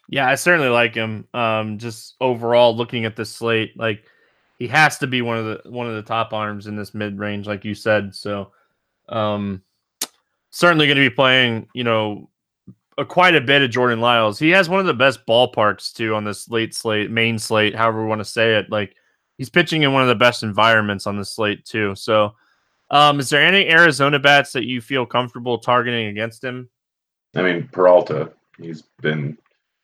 [0.08, 1.26] Yeah, I certainly like him.
[1.34, 4.04] Um, just overall, looking at the slate, like
[4.58, 7.18] he has to be one of the one of the top arms in this mid
[7.18, 8.14] range, like you said.
[8.14, 8.52] So,
[9.08, 9.62] um,
[10.50, 12.28] certainly going to be playing, you know,
[12.98, 14.38] a, quite a bit of Jordan Lyles.
[14.38, 18.02] He has one of the best ballparks too on this late slate, main slate, however
[18.02, 18.70] we want to say it.
[18.70, 18.94] Like
[19.38, 21.94] he's pitching in one of the best environments on the slate too.
[21.94, 22.34] So
[22.90, 26.68] um, is there any Arizona bats that you feel comfortable targeting against him?
[27.36, 29.36] I mean, Peralta, he's been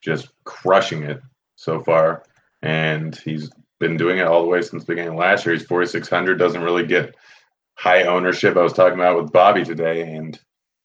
[0.03, 1.21] just crushing it
[1.57, 2.25] so far,
[2.63, 3.51] and he's
[3.81, 5.55] been doing it all the way since the beginning of last year.
[5.55, 7.15] He's 4,600, doesn't really get
[7.75, 8.57] high ownership.
[8.57, 10.39] I was talking about with Bobby today, and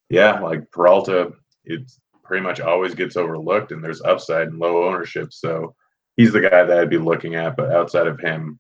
[0.10, 1.32] yeah, like Peralta,
[1.66, 1.90] it
[2.24, 5.32] pretty much always gets overlooked, and there's upside and low ownership.
[5.32, 5.76] So
[6.18, 7.56] he's the guy that I'd be looking at.
[7.56, 8.60] But outside of him,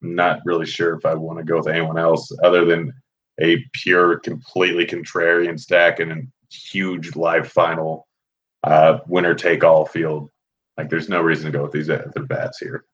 [0.00, 2.92] not really sure if I want to go with anyone else other than
[3.40, 8.06] a pure, completely contrarian stack and a huge live final
[8.64, 10.30] uh, winner take all field.
[10.76, 12.84] Like, there's no reason to go with these other bats here.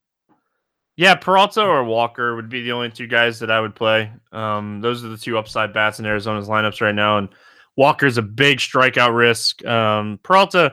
[0.96, 4.12] Yeah, Peralta or Walker would be the only two guys that I would play.
[4.32, 7.28] Um, those are the two upside bats in Arizona's lineups right now, and
[7.76, 9.64] Walker's a big strikeout risk.
[9.66, 10.72] Um, Peralta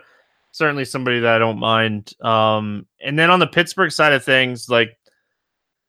[0.52, 2.14] certainly somebody that I don't mind.
[2.22, 4.98] Um, and then on the Pittsburgh side of things, like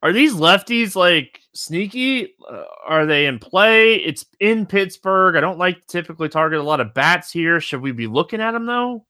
[0.03, 2.35] are these lefties like sneaky?
[2.49, 3.95] Uh, are they in play?
[3.95, 5.37] It's in Pittsburgh.
[5.37, 7.61] I don't like to typically target a lot of bats here.
[7.61, 9.07] Should we be looking at them though?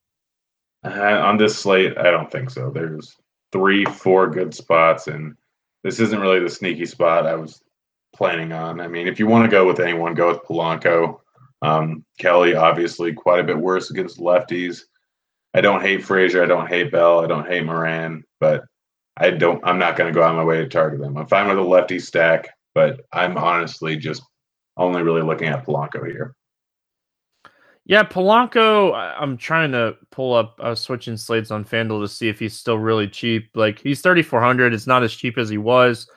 [0.84, 2.70] Uh, on this slate, I don't think so.
[2.70, 3.16] There's
[3.52, 5.34] three, four good spots, and
[5.84, 7.62] this isn't really the sneaky spot I was
[8.14, 8.80] planning on.
[8.80, 11.20] I mean, if you want to go with anyone, go with Polanco.
[11.62, 14.82] Um, Kelly, obviously, quite a bit worse against lefties.
[15.54, 16.42] I don't hate Frazier.
[16.42, 17.20] I don't hate Bell.
[17.20, 18.64] I don't hate Moran, but
[19.16, 19.60] I don't.
[19.64, 21.16] I'm not going to go out my way to target them.
[21.16, 24.22] I'm fine with a lefty stack, but I'm honestly just
[24.76, 26.34] only really looking at Polanco here.
[27.84, 28.94] Yeah, Polanco.
[28.94, 30.58] I'm trying to pull up.
[30.62, 33.50] I was switching slates on Fanduel to see if he's still really cheap.
[33.54, 34.72] Like he's 3,400.
[34.72, 36.08] It's not as cheap as he was.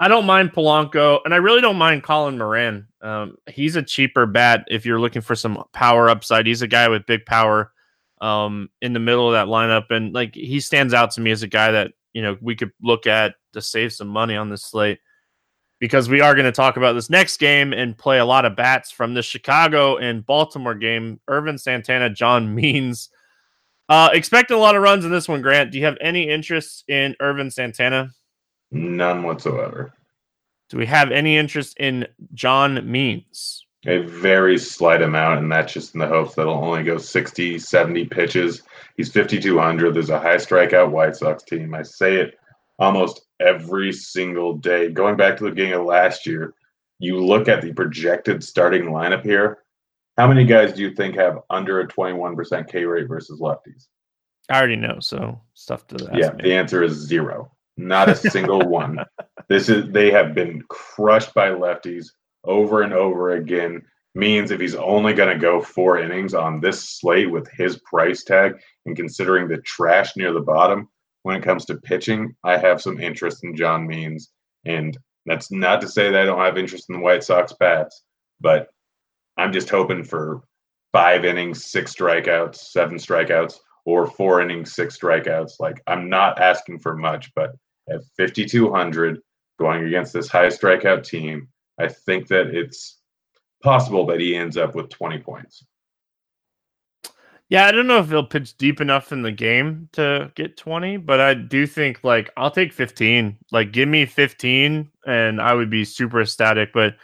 [0.00, 2.88] I don't mind Polanco, and I really don't mind Colin Moran.
[3.02, 6.46] Um, he's a cheaper bat if you're looking for some power upside.
[6.46, 7.70] He's a guy with big power
[8.22, 11.42] um, in the middle of that lineup, and like he stands out to me as
[11.42, 14.64] a guy that you know we could look at to save some money on this
[14.64, 14.98] slate
[15.80, 18.54] because we are going to talk about this next game and play a lot of
[18.54, 21.18] bats from the Chicago and Baltimore game.
[21.28, 23.08] Ervin Santana, John Means.
[23.88, 25.72] Uh, expecting a lot of runs in this one, Grant.
[25.72, 28.10] Do you have any interest in Ervin Santana?
[28.70, 29.92] None whatsoever.
[30.68, 33.66] Do we have any interest in John Means?
[33.86, 37.58] A very slight amount, and that's just in the hopes that he'll only go 60,
[37.58, 38.62] 70 pitches.
[38.96, 39.94] He's 5,200.
[39.94, 41.74] There's a high strikeout White Sox team.
[41.74, 42.38] I say it
[42.78, 44.90] almost every single day.
[44.90, 46.52] Going back to the beginning of last year,
[46.98, 49.58] you look at the projected starting lineup here.
[50.18, 53.86] How many guys do you think have under a 21% K rate versus lefties?
[54.50, 56.14] I already know, so stuff to that.
[56.14, 56.42] Yeah, me.
[56.42, 57.52] the answer is zero.
[57.78, 58.98] Not a single one.
[59.48, 62.10] This is they have been crushed by lefties
[62.44, 63.82] over and over again.
[64.14, 68.24] Means if he's only going to go four innings on this slate with his price
[68.24, 70.88] tag and considering the trash near the bottom,
[71.22, 74.30] when it comes to pitching, I have some interest in John Means.
[74.64, 78.02] And that's not to say that I don't have interest in the White Sox bats,
[78.40, 78.68] but
[79.36, 80.42] I'm just hoping for
[80.92, 85.60] five innings, six strikeouts, seven strikeouts, or four innings, six strikeouts.
[85.60, 87.54] Like I'm not asking for much, but
[87.88, 89.20] at 5,200
[89.58, 91.48] going against this high strikeout team,
[91.80, 92.98] I think that it's
[93.62, 95.64] possible that he ends up with 20 points.
[97.48, 100.98] Yeah, I don't know if he'll pitch deep enough in the game to get 20,
[100.98, 103.36] but I do think like I'll take 15.
[103.50, 106.94] Like give me 15 and I would be super ecstatic, but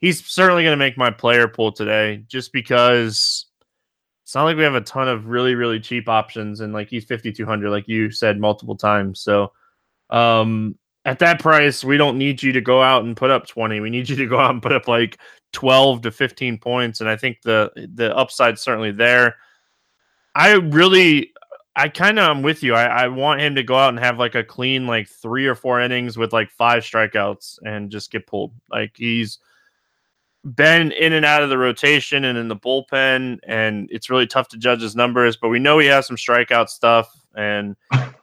[0.00, 3.46] he's certainly going to make my player pool today just because
[4.24, 7.04] it's not like we have a ton of really really cheap options and like he's
[7.04, 9.20] 5200 like you said multiple times.
[9.20, 9.52] So
[10.10, 13.80] um at that price, we don't need you to go out and put up 20.
[13.80, 15.18] We need you to go out and put up like
[15.52, 19.36] 12 to 15 points and I think the the upside's certainly there
[20.34, 21.32] I really,
[21.76, 22.74] I kind of am with you.
[22.74, 25.54] I, I want him to go out and have like a clean, like three or
[25.54, 28.52] four innings with like five strikeouts and just get pulled.
[28.70, 29.38] Like he's
[30.44, 34.48] been in and out of the rotation and in the bullpen, and it's really tough
[34.48, 35.36] to judge his numbers.
[35.36, 37.76] But we know he has some strikeout stuff, and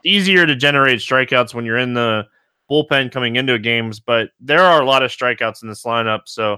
[0.03, 2.27] easier to generate strikeouts when you're in the
[2.69, 3.99] bullpen coming into games.
[3.99, 6.57] But there are a lot of strikeouts in this lineup, so.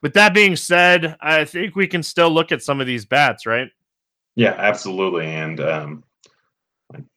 [0.00, 3.46] With that being said, I think we can still look at some of these bats,
[3.46, 3.68] right?
[4.36, 5.26] Yeah, absolutely.
[5.26, 6.04] And um,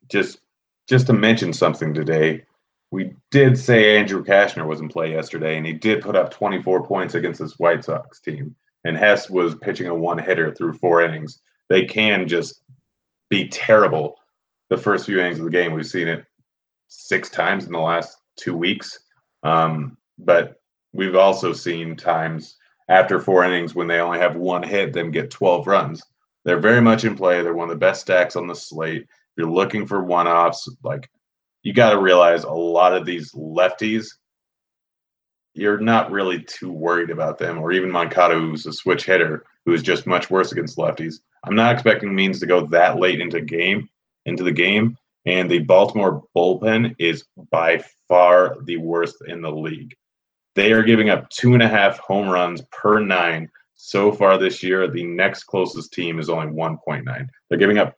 [0.09, 0.39] just
[0.89, 2.43] just to mention something today,
[2.91, 6.85] we did say Andrew Cashner was in play yesterday, and he did put up 24
[6.85, 8.55] points against this White Sox team.
[8.83, 11.39] And Hess was pitching a one hitter through four innings.
[11.69, 12.61] They can just
[13.29, 14.17] be terrible
[14.69, 15.73] the first few innings of the game.
[15.73, 16.25] We've seen it
[16.91, 18.99] six times in the last two weeks.
[19.43, 20.61] Um, but
[20.93, 22.57] we've also seen times
[22.89, 26.03] after four innings when they only have one hit, them get 12 runs.
[26.43, 27.41] They're very much in play.
[27.41, 29.03] They're one of the best stacks on the slate.
[29.03, 31.09] If you're looking for one offs, like
[31.63, 34.07] you got to realize a lot of these lefties,
[35.53, 39.73] you're not really too worried about them, or even Moncada, who's a switch hitter, who
[39.73, 41.15] is just much worse against lefties.
[41.43, 43.89] I'm not expecting Means to go that late into game
[44.25, 49.95] into the game, and the Baltimore bullpen is by far the worst in the league.
[50.55, 53.49] They are giving up two and a half home runs per nine
[53.84, 57.28] so far this year, the next closest team is only 1.9.
[57.49, 57.95] They're giving up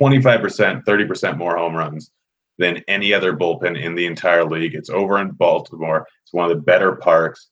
[0.00, 2.12] 25%, 30% more home runs
[2.56, 4.76] than any other bullpen in the entire league.
[4.76, 6.06] It's over in Baltimore.
[6.22, 7.48] It's one of the better parks.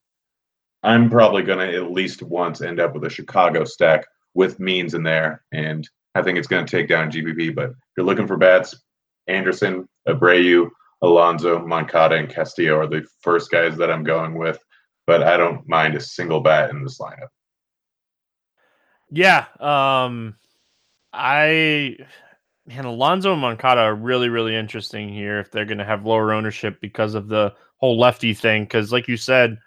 [0.85, 4.95] I'm probably going to at least once end up with a Chicago stack with means
[4.95, 5.45] in there.
[5.51, 7.53] And I think it's going to take down GPP.
[7.53, 8.77] But if you're looking for bats,
[9.29, 10.69] Anderson, Abreu,
[11.03, 14.59] Alonso, Moncada, and Castillo are the first guys that I'm going with.
[15.07, 17.29] But I don't mind a single bat in this lineup.
[19.11, 19.47] Yeah.
[19.59, 20.37] Um,
[21.13, 21.97] I
[22.67, 26.33] man, Alonso and Moncada are really, really interesting here if they're going to have lower
[26.33, 28.65] ownership because of the whole lefty thing.
[28.65, 29.59] Because, like you said,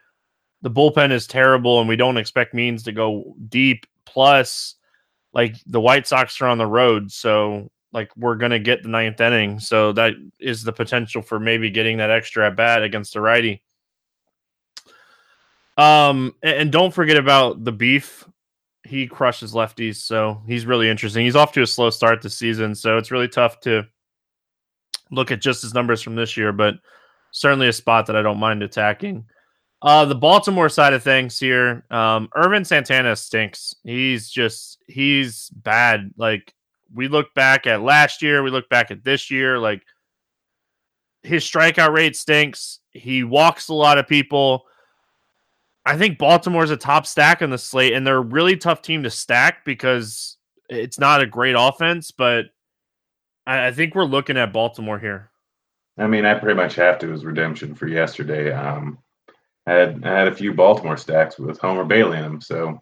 [0.61, 3.85] the bullpen is terrible, and we don't expect Means to go deep.
[4.05, 4.75] Plus,
[5.33, 8.89] like the White Sox are on the road, so like we're going to get the
[8.89, 9.57] ninth inning.
[9.57, 13.63] So that is the potential for maybe getting that extra at bat against the righty.
[15.77, 18.25] Um, and, and don't forget about the beef
[18.83, 21.23] he crushes lefties, so he's really interesting.
[21.23, 23.83] He's off to a slow start this season, so it's really tough to
[25.09, 26.75] look at just his numbers from this year, but
[27.31, 29.25] certainly a spot that I don't mind attacking.
[29.81, 33.73] Uh, the Baltimore side of things here, um, Ervin Santana stinks.
[33.83, 36.11] He's just he's bad.
[36.17, 36.53] Like
[36.93, 39.59] we look back at last year, we look back at this year.
[39.59, 39.83] Like
[41.23, 42.79] his strikeout rate stinks.
[42.91, 44.65] He walks a lot of people.
[45.85, 49.03] I think Baltimore's a top stack on the slate, and they're a really tough team
[49.03, 50.37] to stack because
[50.69, 52.45] it's not a great offense, but
[53.45, 55.29] I, I think we're looking at Baltimore here.
[55.97, 58.51] I mean, I pretty much have to as redemption for yesterday.
[58.51, 58.97] Um,
[59.67, 62.81] I had I had a few Baltimore stacks with Homer Bailey in them, so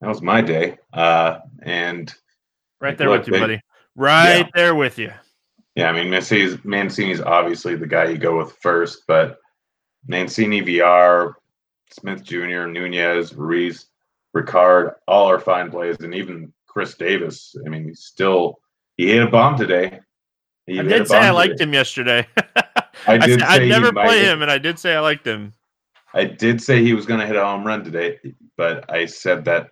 [0.00, 0.78] that was my day.
[0.92, 2.14] Uh, and
[2.84, 3.60] right there look, with you, they, buddy.
[3.96, 4.50] Right yeah.
[4.54, 5.12] there with you.
[5.74, 9.38] Yeah, I mean, Mancini's, Mancini's obviously the guy you go with first, but
[10.06, 11.32] Mancini, VR,
[11.90, 13.86] Smith Jr., Nunez, Ruiz,
[14.36, 17.56] Ricard, all are fine plays, and even Chris Davis.
[17.64, 18.60] I mean, he's still
[18.96, 20.00] he hit a bomb today.
[20.66, 22.26] He I did say I liked him yesterday.
[23.06, 23.42] I did.
[23.42, 25.52] I would never play him, and I did say I liked him.
[26.14, 28.18] I did say he was going to hit a home run today,
[28.56, 29.70] but I said that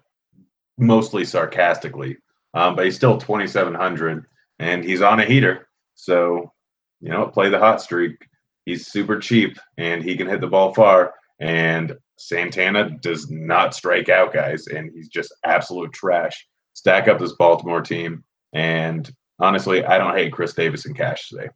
[0.76, 2.16] mostly sarcastically.
[2.54, 4.24] Um, but he's still 2,700,
[4.58, 5.68] and he's on a heater.
[5.94, 6.52] So,
[7.00, 8.26] you know, play the hot streak.
[8.64, 11.14] He's super cheap, and he can hit the ball far.
[11.40, 16.46] And Santana does not strike out guys, and he's just absolute trash.
[16.74, 21.48] Stack up this Baltimore team, and honestly, I don't hate Chris Davis in cash today.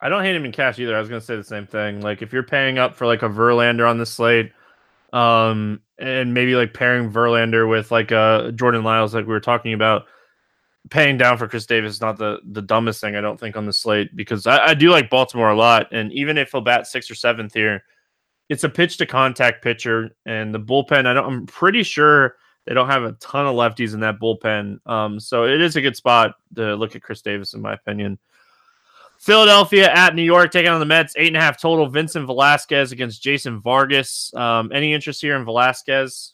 [0.00, 0.96] I don't hate him in cash either.
[0.96, 2.00] I was going to say the same thing.
[2.00, 4.52] Like if you're paying up for like a Verlander on the slate,
[5.12, 9.72] um, and maybe like pairing Verlander with like uh Jordan Lyles, like we were talking
[9.72, 10.06] about,
[10.88, 13.66] paying down for Chris Davis is not the the dumbest thing I don't think on
[13.66, 16.86] the slate because I, I do like Baltimore a lot, and even if he'll bat
[16.86, 17.82] sixth or seventh here,
[18.48, 21.06] it's a pitch to contact pitcher, and the bullpen.
[21.06, 21.26] I don't.
[21.26, 22.36] I'm pretty sure
[22.66, 25.80] they don't have a ton of lefties in that bullpen, um, so it is a
[25.80, 28.18] good spot to look at Chris Davis, in my opinion.
[29.20, 31.86] Philadelphia at New York taking on the Mets, eight and a half total.
[31.88, 34.32] Vincent Velasquez against Jason Vargas.
[34.34, 36.32] Um, any interest here in Velasquez?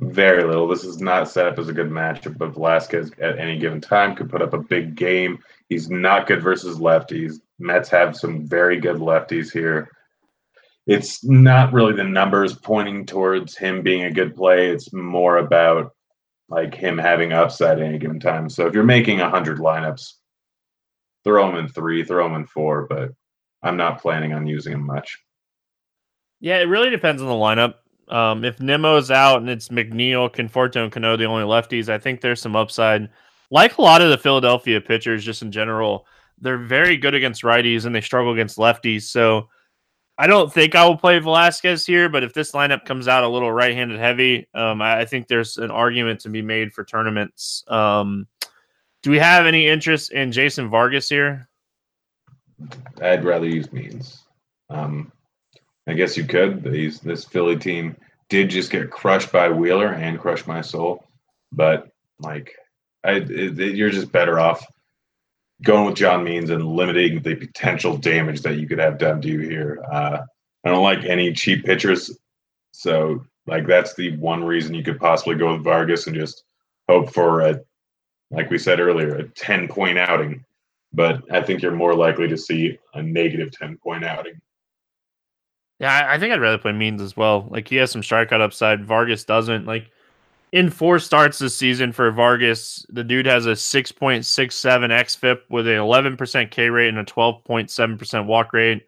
[0.00, 0.68] Very little.
[0.68, 4.14] This is not set up as a good matchup, but Velasquez at any given time
[4.14, 5.38] could put up a big game.
[5.70, 7.40] He's not good versus lefties.
[7.58, 9.90] Mets have some very good lefties here.
[10.86, 14.68] It's not really the numbers pointing towards him being a good play.
[14.68, 15.94] It's more about
[16.50, 18.50] like him having upside at any given time.
[18.50, 20.12] So if you're making 100 lineups,
[21.26, 23.10] throw him in three, throw him in four, but
[23.62, 25.18] I'm not planning on using him much.
[26.38, 27.74] Yeah, it really depends on the lineup.
[28.08, 32.20] Um, if Nimmo's out and it's McNeil, Conforto, and Cano, the only lefties, I think
[32.20, 33.08] there's some upside.
[33.50, 36.06] Like a lot of the Philadelphia pitchers, just in general,
[36.38, 39.02] they're very good against righties and they struggle against lefties.
[39.02, 39.48] So
[40.18, 43.28] I don't think I will play Velasquez here, but if this lineup comes out a
[43.28, 47.64] little right-handed heavy, um, I, I, think there's an argument to be made for tournaments.
[47.68, 48.26] Um,
[49.06, 51.48] do we have any interest in Jason Vargas here?
[53.00, 54.24] I'd rather use Means.
[54.68, 55.12] Um,
[55.86, 56.64] I guess you could.
[56.64, 57.94] These this Philly team
[58.28, 61.04] did just get crushed by Wheeler and crushed my soul,
[61.52, 61.88] but
[62.18, 62.56] like,
[63.04, 64.66] I it, it, you're just better off
[65.62, 69.28] going with John Means and limiting the potential damage that you could have done to
[69.28, 69.84] you here.
[69.88, 70.18] Uh,
[70.64, 72.10] I don't like any cheap pitchers,
[72.72, 76.42] so like that's the one reason you could possibly go with Vargas and just
[76.88, 77.60] hope for a
[78.30, 80.44] like we said earlier, a 10 point outing.
[80.92, 84.40] But I think you're more likely to see a negative 10 point outing.
[85.78, 87.46] Yeah, I think I'd rather play Means as well.
[87.50, 88.84] Like he has some strikeout upside.
[88.84, 89.66] Vargas doesn't.
[89.66, 89.90] Like
[90.52, 95.74] in four starts this season for Vargas, the dude has a 6.67 xFIP with an
[95.74, 98.86] 11% K rate and a 12.7% walk rate.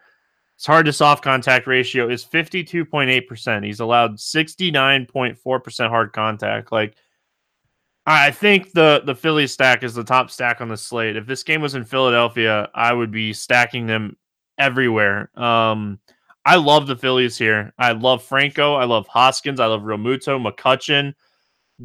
[0.57, 3.65] His hard to soft contact ratio is 52.8%.
[3.65, 6.73] He's allowed 69.4% hard contact.
[6.73, 6.97] Like
[8.11, 11.17] I think the the Philly stack is the top stack on the slate.
[11.17, 14.17] If this game was in Philadelphia, I would be stacking them
[14.59, 15.31] everywhere.
[15.39, 16.01] Um,
[16.47, 17.75] I love the Phillies here.
[17.79, 18.75] I love Franco.
[18.75, 19.61] I love Hoskins.
[19.61, 21.13] I love Realmuto, McCutchen,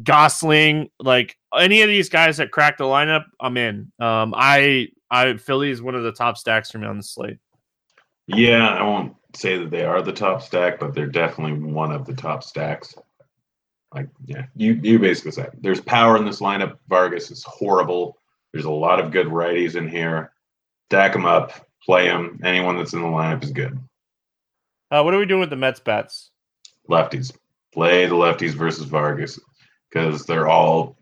[0.02, 0.88] Gosselin.
[0.98, 3.92] Like any of these guys that crack the lineup, I'm in.
[3.98, 7.36] Um, I I Philly is one of the top stacks for me on the slate.
[8.26, 12.06] Yeah, I won't say that they are the top stack, but they're definitely one of
[12.06, 12.94] the top stacks.
[13.94, 16.78] Like, yeah, you you basically said there's power in this lineup.
[16.88, 18.18] Vargas is horrible.
[18.52, 20.32] There's a lot of good righties in here.
[20.88, 21.52] Stack them up,
[21.84, 22.40] play them.
[22.44, 23.78] Anyone that's in the lineup is good.
[24.90, 26.30] Uh, what are we doing with the Mets bats?
[26.88, 27.32] Lefties.
[27.72, 29.40] Play the lefties versus Vargas
[29.90, 30.96] because they're all,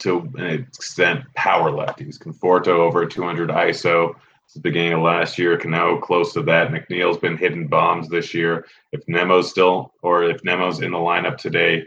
[0.00, 2.18] to an extent, power lefties.
[2.18, 4.16] Conforto over 200 ISO
[4.56, 5.56] the beginning of last year.
[5.58, 6.70] Cano close to that.
[6.70, 8.66] McNeil's been hitting bombs this year.
[8.92, 11.84] If Nimmo's still, or if Nimmo's in the lineup today,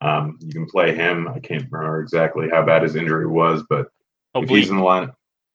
[0.00, 1.28] um, you can play him.
[1.28, 3.88] I can't remember exactly how bad his injury was, but
[4.34, 4.50] oblique.
[4.50, 5.10] if he's in the line,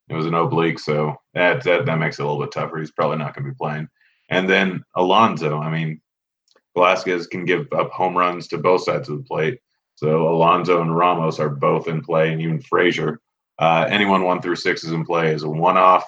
[0.10, 2.80] it was an oblique, so that, that that makes it a little bit tougher.
[2.80, 3.88] He's probably not going to be playing.
[4.30, 6.02] And then Alonso, I mean,
[6.76, 9.60] Velasquez can give up home runs to both sides of the plate.
[9.96, 13.20] So Alonso and Ramos are both in play, and even Frazier.
[13.60, 16.06] Uh, anyone one through six is in play as a one off.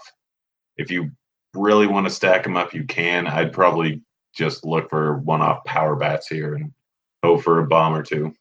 [0.78, 1.12] If you
[1.54, 3.28] really want to stack them up, you can.
[3.28, 4.02] I'd probably
[4.36, 6.74] just look for one off power bats here and
[7.24, 8.34] hope for a bomb or two.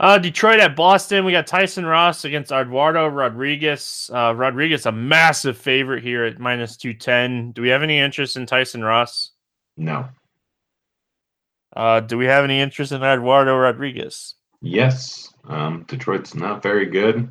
[0.00, 1.24] Uh, Detroit at Boston.
[1.24, 4.10] We got Tyson Ross against Eduardo Rodriguez.
[4.12, 7.52] Uh, Rodriguez, a massive favorite here at minus 210.
[7.52, 9.30] Do we have any interest in Tyson Ross?
[9.76, 10.08] No.
[11.76, 14.34] Uh, do we have any interest in Eduardo Rodriguez?
[14.60, 15.32] Yes.
[15.48, 17.30] Um, Detroit's not very good.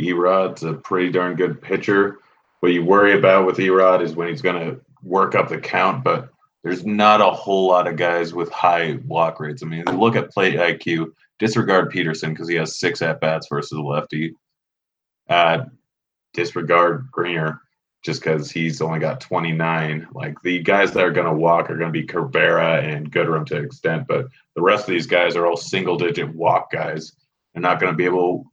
[0.00, 2.18] Erod's a pretty darn good pitcher.
[2.60, 6.02] What you worry about with Erod is when he's going to work up the count,
[6.02, 6.30] but
[6.64, 9.62] there's not a whole lot of guys with high walk rates.
[9.62, 13.78] I mean, look at plate IQ, disregard Peterson because he has six at bats versus
[13.78, 14.34] a lefty.
[15.28, 15.66] Uh,
[16.32, 17.60] disregard Greiner
[18.02, 20.08] just because he's only got 29.
[20.12, 23.44] Like the guys that are going to walk are going to be Cabrera and Goodrum
[23.46, 27.12] to extent, but the rest of these guys are all single digit walk guys.
[27.52, 28.50] They're not going to be able to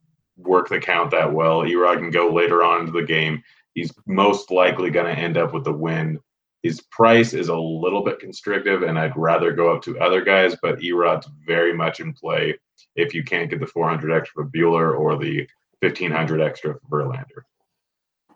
[0.50, 1.62] work the count that well.
[1.62, 3.42] Erod can go later on into the game.
[3.74, 6.20] He's most likely going to end up with the win.
[6.64, 10.56] His price is a little bit constrictive, and I'd rather go up to other guys,
[10.62, 12.58] but Erod's very much in play
[12.96, 15.48] if you can't get the 400 extra for Buehler or the
[15.80, 17.44] 1500 extra for Verlander.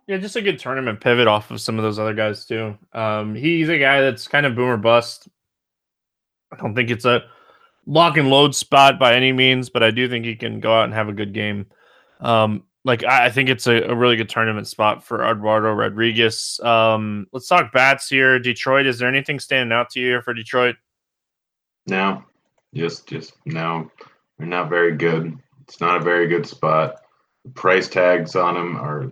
[0.08, 2.78] Yeah, just a good tournament pivot off of some of those other guys too.
[2.94, 5.28] Um, he's a guy that's kind of boomer bust.
[6.52, 7.24] I don't think it's a
[7.88, 10.86] lock and load spot by any means, but I do think he can go out
[10.86, 11.66] and have a good game.
[12.20, 16.60] Um, like I, think it's a, a, really good tournament spot for Eduardo Rodriguez.
[16.64, 18.38] Um, let's talk bats here.
[18.40, 20.76] Detroit, is there anything standing out to you for Detroit?
[21.88, 22.24] No,
[22.74, 23.92] just just no.
[24.38, 25.38] They're not very good.
[25.64, 26.98] It's not a very good spot.
[27.44, 29.12] The price tags on them are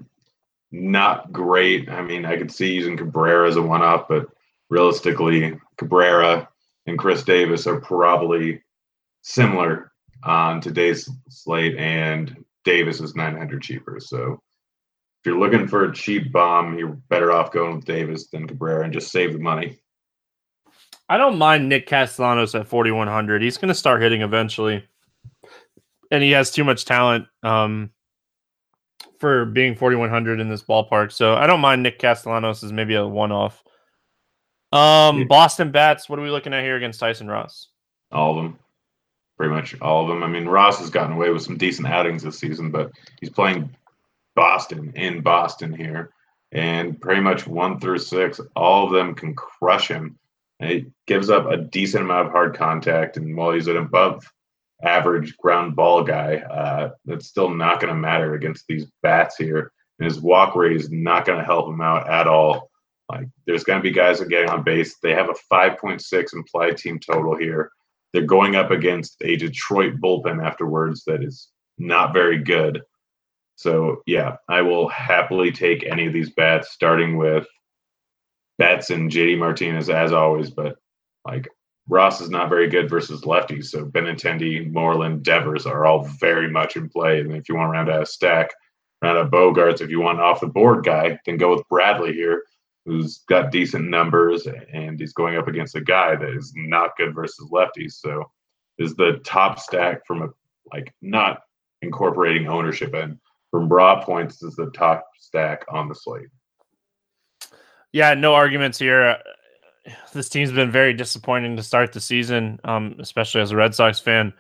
[0.71, 1.89] not great.
[1.89, 4.27] I mean, I could see using Cabrera as a one up, but
[4.69, 6.47] realistically, Cabrera
[6.85, 8.61] and Chris Davis are probably
[9.23, 9.91] similar
[10.23, 13.99] on today's slate, and Davis is 900 cheaper.
[13.99, 18.47] So if you're looking for a cheap bomb, you're better off going with Davis than
[18.47, 19.79] Cabrera and just save the money.
[21.09, 23.41] I don't mind Nick Castellanos at 4,100.
[23.41, 24.85] He's going to start hitting eventually,
[26.11, 27.27] and he has too much talent.
[27.43, 27.91] Um,
[29.23, 31.09] for being 4100 in this ballpark.
[31.13, 33.63] So I don't mind Nick Castellanos as maybe a one off.
[34.73, 36.09] Um, Boston bats.
[36.09, 37.69] What are we looking at here against Tyson Ross?
[38.11, 38.59] All of them,
[39.37, 40.23] pretty much all of them.
[40.23, 43.75] I mean, Ross has gotten away with some decent outings this season, but he's playing
[44.35, 46.11] Boston in Boston here,
[46.51, 50.17] and pretty much one through six, all of them can crush him.
[50.59, 54.23] And it gives up a decent amount of hard contact, and while he's an above
[54.83, 56.37] average ground ball guy.
[56.37, 59.71] Uh, that's still not going to matter against these bats here.
[59.99, 62.69] And his walk rate is not going to help him out at all.
[63.09, 64.97] Like there's going to be guys that getting on base.
[65.01, 67.71] They have a 5.6 implied team total here.
[68.13, 72.81] They're going up against a Detroit bullpen afterwards that is not very good.
[73.55, 77.47] So yeah, I will happily take any of these bats, starting with
[78.57, 80.51] Betts and JD Martinez as always.
[80.51, 80.75] But
[81.25, 81.47] like
[81.89, 83.65] Ross is not very good versus lefties.
[83.65, 87.19] So Benintendi, Moreland, Devers are all very much in play.
[87.19, 88.51] And if you want to round out a stack,
[89.01, 92.13] round out Bogaerts, if you want an off the board guy, then go with Bradley
[92.13, 92.43] here,
[92.85, 97.15] who's got decent numbers and he's going up against a guy that is not good
[97.15, 97.93] versus lefties.
[97.93, 98.29] So
[98.77, 100.27] is the top stack from a
[100.73, 101.41] like not
[101.81, 103.17] incorporating ownership and
[103.51, 106.27] from broad points is the top stack on the slate.
[107.91, 109.17] Yeah, no arguments here
[110.13, 113.99] this team's been very disappointing to start the season, um, especially as a Red Sox
[113.99, 114.33] fan.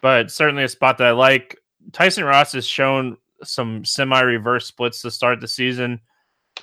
[0.00, 1.58] But certainly a spot that I like.
[1.92, 6.00] Tyson Ross has shown some semi-reverse splits to start the season.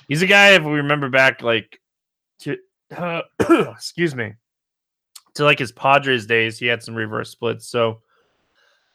[0.08, 1.80] He's a guy, if we remember back, like
[2.40, 2.56] to
[2.96, 3.22] uh,
[3.72, 4.34] excuse me,
[5.34, 7.68] to like his Padres days, he had some reverse splits.
[7.68, 8.00] So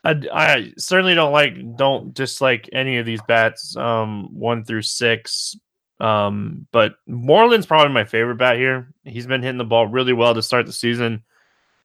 [0.04, 5.56] I, I certainly don't like don't dislike any of these bats, um, one through six.
[6.00, 8.92] Um, but Moreland's probably my favorite bat here.
[9.04, 11.24] He's been hitting the ball really well to start the season.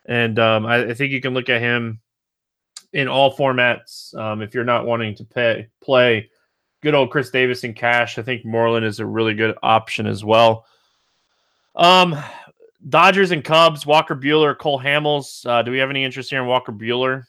[0.06, 2.00] And um, I, I, think you can look at him
[2.94, 4.14] in all formats.
[4.14, 6.30] Um, if you're not wanting to pay, play
[6.82, 10.24] good old Chris Davis in cash, I think Moreland is a really good option as
[10.24, 10.66] well.
[11.74, 12.16] Um,
[12.88, 15.44] Dodgers and Cubs, Walker Buehler, Cole Hamels.
[15.46, 17.24] Uh, do we have any interest here in Walker Buehler?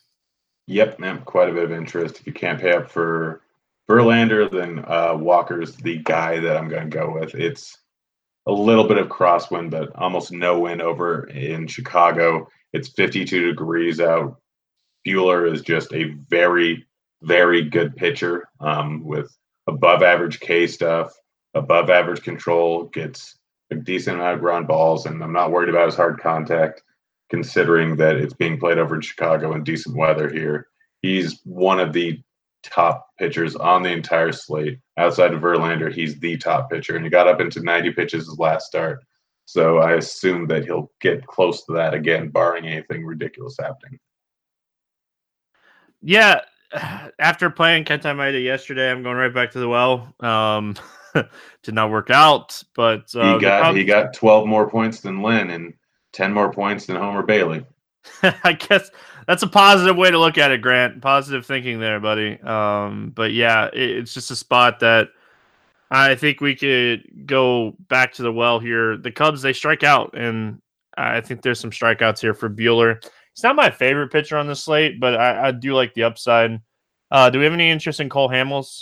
[0.67, 2.19] Yep, man, quite a bit of interest.
[2.19, 3.41] If you can't pay up for
[3.89, 7.33] Verlander, then uh, Walker's the guy that I'm going to go with.
[7.35, 7.77] It's
[8.47, 12.49] a little bit of crosswind, but almost no wind over in Chicago.
[12.73, 14.39] It's 52 degrees out.
[15.07, 16.86] Buehler is just a very,
[17.21, 19.35] very good pitcher um, with
[19.67, 21.13] above average K stuff,
[21.53, 23.37] above average control, gets
[23.71, 26.83] a decent amount of ground balls, and I'm not worried about his hard contact,
[27.29, 30.67] considering that it's being played over in Chicago in decent weather here.
[31.01, 32.21] He's one of the
[32.63, 34.79] top pitchers on the entire slate.
[34.97, 38.39] Outside of Verlander, he's the top pitcher, and he got up into 90 pitches his
[38.39, 39.03] last start.
[39.45, 43.99] So I assume that he'll get close to that again, barring anything ridiculous happening.
[46.01, 46.41] Yeah,
[47.19, 50.13] after playing Kenta Maeda yesterday, I'm going right back to the well.
[50.19, 50.75] Um,
[51.63, 55.49] did not work out, but uh, he got he got 12 more points than Lynn
[55.49, 55.73] and
[56.13, 57.65] 10 more points than Homer Bailey.
[58.43, 58.89] I guess
[59.27, 61.01] that's a positive way to look at it, Grant.
[61.01, 62.39] Positive thinking there, buddy.
[62.41, 65.09] Um, but yeah, it, it's just a spot that
[65.91, 68.97] I think we could go back to the well here.
[68.97, 70.61] The Cubs they strike out, and
[70.97, 73.03] I think there's some strikeouts here for Buehler.
[73.37, 76.59] He's not my favorite pitcher on the slate, but I, I do like the upside.
[77.11, 78.81] Uh, do we have any interest in Cole Hamels?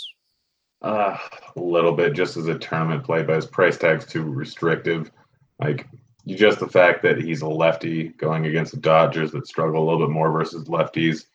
[0.80, 1.18] Uh,
[1.56, 5.12] a little bit, just as a tournament play, but his price tag's too restrictive.
[5.60, 5.86] Like
[6.26, 10.06] just the fact that he's a lefty going against the Dodgers that struggle a little
[10.06, 11.26] bit more versus lefties.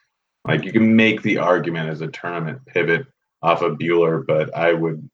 [0.48, 3.06] Like you can make the argument as a tournament pivot
[3.44, 5.08] off of Buehler, but I would,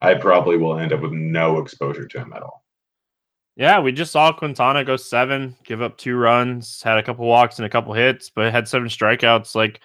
[0.00, 2.64] I probably will end up with no exposure to him at all.
[3.56, 7.58] Yeah, we just saw Quintana go seven, give up two runs, had a couple walks
[7.58, 9.54] and a couple hits, but had seven strikeouts.
[9.54, 9.80] Like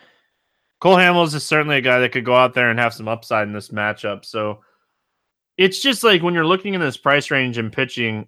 [0.82, 3.48] Cole Hamels is certainly a guy that could go out there and have some upside
[3.48, 4.26] in this matchup.
[4.26, 4.60] So
[5.58, 8.28] it's just like when you're looking in this price range and pitching,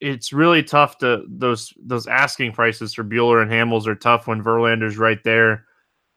[0.00, 4.42] it's really tough to those those asking prices for Buehler and Hamels are tough when
[4.42, 5.64] Verlander's right there.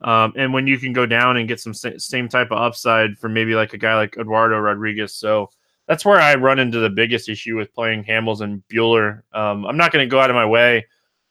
[0.01, 3.29] Um, and when you can go down and get some same type of upside for
[3.29, 5.15] maybe like a guy like Eduardo Rodriguez.
[5.15, 5.49] So
[5.87, 9.21] that's where I run into the biggest issue with playing Hamels and Buehler.
[9.33, 10.85] Um, I'm not going to go out of my way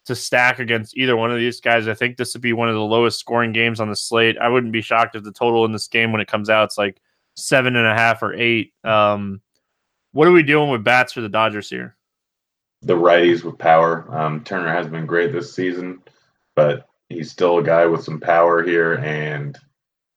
[0.06, 1.88] to stack against either one of these guys.
[1.88, 4.38] I think this would be one of the lowest scoring games on the slate.
[4.38, 6.78] I wouldn't be shocked if the total in this game when it comes out it's
[6.78, 7.00] like
[7.34, 8.72] seven and a half or eight.
[8.84, 9.40] Um,
[10.12, 11.96] what are we doing with bats for the Dodgers here?
[12.82, 14.06] the righties with power.
[14.16, 16.00] Um, Turner has been great this season,
[16.54, 19.58] but he's still a guy with some power here, and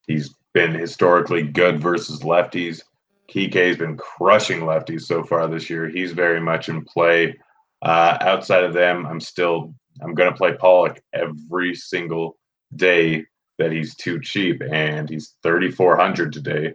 [0.08, 2.84] he's been historically good versus lefties.
[3.30, 5.88] Kike's been crushing lefties so far this year.
[5.88, 7.38] He's very much in play.
[7.82, 12.38] Uh, outside of them, I'm still I'm going to play Pollock every single
[12.76, 13.26] day
[13.58, 16.74] that he's too cheap, and he's 3,400 today.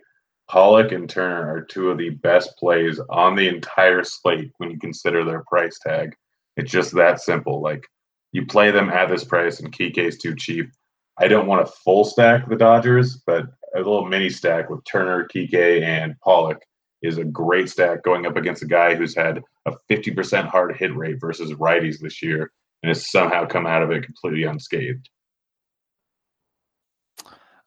[0.49, 4.79] Pollock and Turner are two of the best plays on the entire slate when you
[4.79, 6.15] consider their price tag.
[6.57, 7.63] It's just that simple.
[7.63, 7.85] Like
[8.33, 10.71] you play them at this price, and Kike is too cheap.
[11.19, 15.29] I don't want to full stack the Dodgers, but a little mini stack with Turner,
[15.33, 16.63] Kike, and Pollock
[17.03, 20.95] is a great stack going up against a guy who's had a 50% hard hit
[20.97, 22.51] rate versus righties this year
[22.83, 25.09] and has somehow come out of it completely unscathed.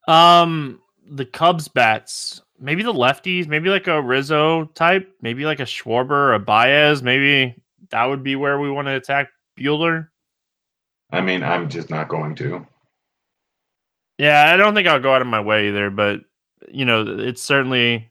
[0.08, 5.64] Um, the Cubs bats maybe the lefties, maybe like a Rizzo type, maybe like a
[5.64, 7.56] Schwarber, or a Baez, maybe
[7.92, 10.10] that would be where we want to attack Buehler.
[11.12, 12.66] I mean, I'm just not going to.
[14.18, 16.22] Yeah, I don't think I'll go out of my way either, but
[16.70, 18.10] you know, it's certainly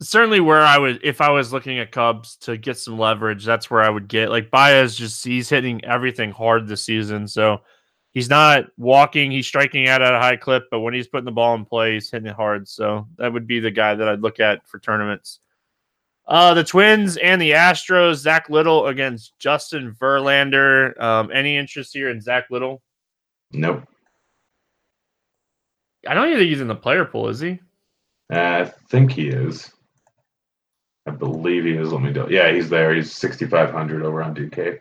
[0.00, 3.70] certainly where I would if I was looking at Cubs to get some leverage, that's
[3.70, 7.28] where I would get like Baez just he's hitting everything hard this season.
[7.28, 7.60] So
[8.12, 11.32] he's not walking, he's striking out at a high clip, but when he's putting the
[11.32, 12.68] ball in play, he's hitting it hard.
[12.68, 15.40] So that would be the guy that I'd look at for tournaments.
[16.26, 21.00] Uh, the Twins and the Astros, Zack Littell against Justin Verlander.
[21.00, 22.82] Um, any interest here in Zack Littell?
[23.52, 23.86] Nope.
[26.08, 27.60] I don't think he's in the player pool, is he?
[28.30, 29.70] I think he is.
[31.06, 31.92] I believe he is.
[31.92, 32.26] Let me do.
[32.28, 32.94] Yeah, he's there.
[32.94, 34.80] He's 6,500 over on DK.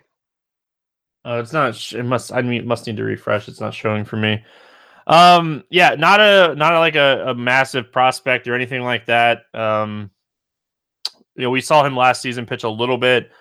[1.24, 1.76] Oh, it's not.
[1.94, 2.32] It must.
[2.32, 3.48] I mean, it must need to refresh.
[3.48, 4.44] It's not showing for me.
[5.08, 9.44] Um, yeah, not a not a, like a, a, massive prospect or anything like that.
[9.54, 10.10] Um,
[11.36, 13.32] you know, we saw him last season pitch a little bit.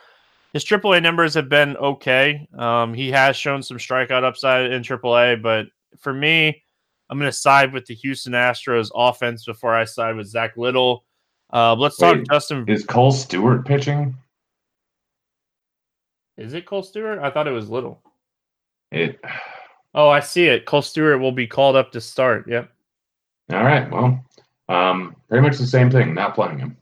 [0.53, 2.49] His AAA numbers have been okay.
[2.57, 5.67] Um, he has shown some strikeout upside in AAA, but
[5.99, 6.64] for me,
[7.11, 11.05] I'm going to side with the Houston Astros offense before I side with Zack Littell.
[11.53, 12.65] Uh, let's Wait, talk Justin.
[12.69, 14.17] Is Kohl Stewart pitching?
[16.37, 17.19] Is it Kohl Stewart?
[17.21, 18.03] I thought it was Littell.
[18.91, 19.21] It.
[19.95, 20.67] Oh, I see it.
[20.67, 22.49] Kohl Stewart will be called up to start.
[22.49, 22.71] Yep.
[23.53, 23.91] All right.
[23.91, 24.25] Well,
[24.69, 26.15] um, pretty much the same thing.
[26.15, 26.77] Not playing him.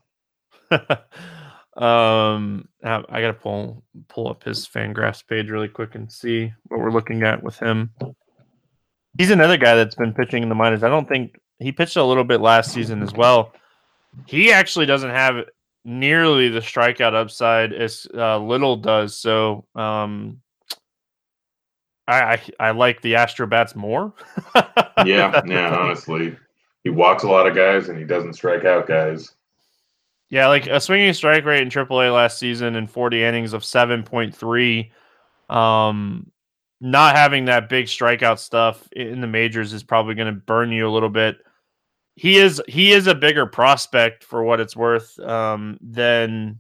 [1.83, 6.81] um, I got to pull pull up his Fangraphs page really quick and see what
[6.81, 7.91] we're looking at with him.
[9.19, 10.83] He's another guy that's been pitching in the minors.
[10.83, 13.53] I don't think he pitched a little bit last season as well.
[14.27, 15.45] He actually doesn't have
[15.85, 19.17] nearly the strikeout upside as uh, Littell does.
[19.17, 20.41] So um,
[22.07, 24.13] I, I, I like the Astrobats more.
[25.05, 25.77] yeah, yeah.
[25.81, 26.37] Honestly,
[26.85, 29.35] he walks a lot of guys and he doesn't strike out guys.
[30.31, 34.91] Yeah, like a swinging strike rate in AAA last season in 40 innings of 7.3.
[35.55, 36.31] Um,
[36.83, 40.89] not having that big strikeout stuff in the majors is probably going to burn you
[40.89, 41.39] a little bit.
[42.17, 46.59] He is he is a bigger prospect for what it's worth um, than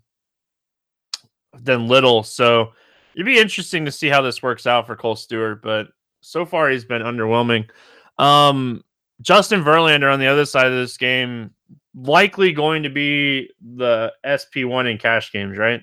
[1.58, 2.22] than Littell.
[2.22, 2.72] So
[3.14, 5.60] it'd be interesting to see how this works out for Kohl Stewart.
[5.60, 5.88] But
[6.20, 7.68] so far, he's been underwhelming.
[8.16, 8.84] Um,
[9.20, 11.50] Justin Verlander on the other side of this game,
[11.96, 15.82] likely going to be the SP one in cash games, right?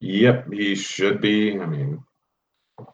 [0.00, 1.58] Yep, he should be.
[1.60, 2.02] I mean,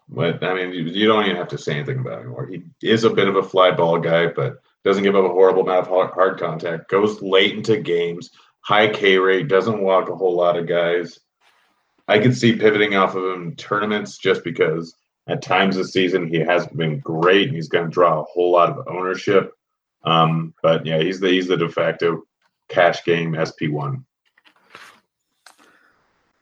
[0.09, 2.47] but I mean, you, you don't even have to say anything about it anymore.
[2.47, 5.63] He is a bit of a fly ball guy, but doesn't give up a horrible
[5.63, 6.91] amount of hard, contact.
[6.91, 8.31] Goes late into games,
[8.61, 11.19] high K rate, doesn't walk a whole lot of guys.
[12.07, 14.95] I could see pivoting off of him tournaments just because
[15.27, 18.53] at times this season he has been great and he's going to draw a whole
[18.53, 19.53] lot of ownership.
[20.05, 22.25] Um, but yeah, he's the he's the de facto
[22.69, 24.05] cash game SP one.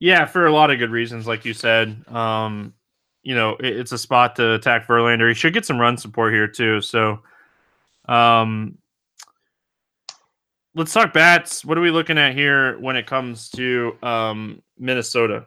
[0.00, 2.04] Yeah, for a lot of good reasons, like you said.
[2.08, 2.74] Um,
[3.22, 5.28] you know, it's a spot to attack Verlander.
[5.28, 6.80] He should get some run support here too.
[6.80, 7.20] So,
[8.06, 8.78] um,
[10.74, 11.64] let's talk bats.
[11.64, 15.46] What are we looking at here when it comes to um, Minnesota?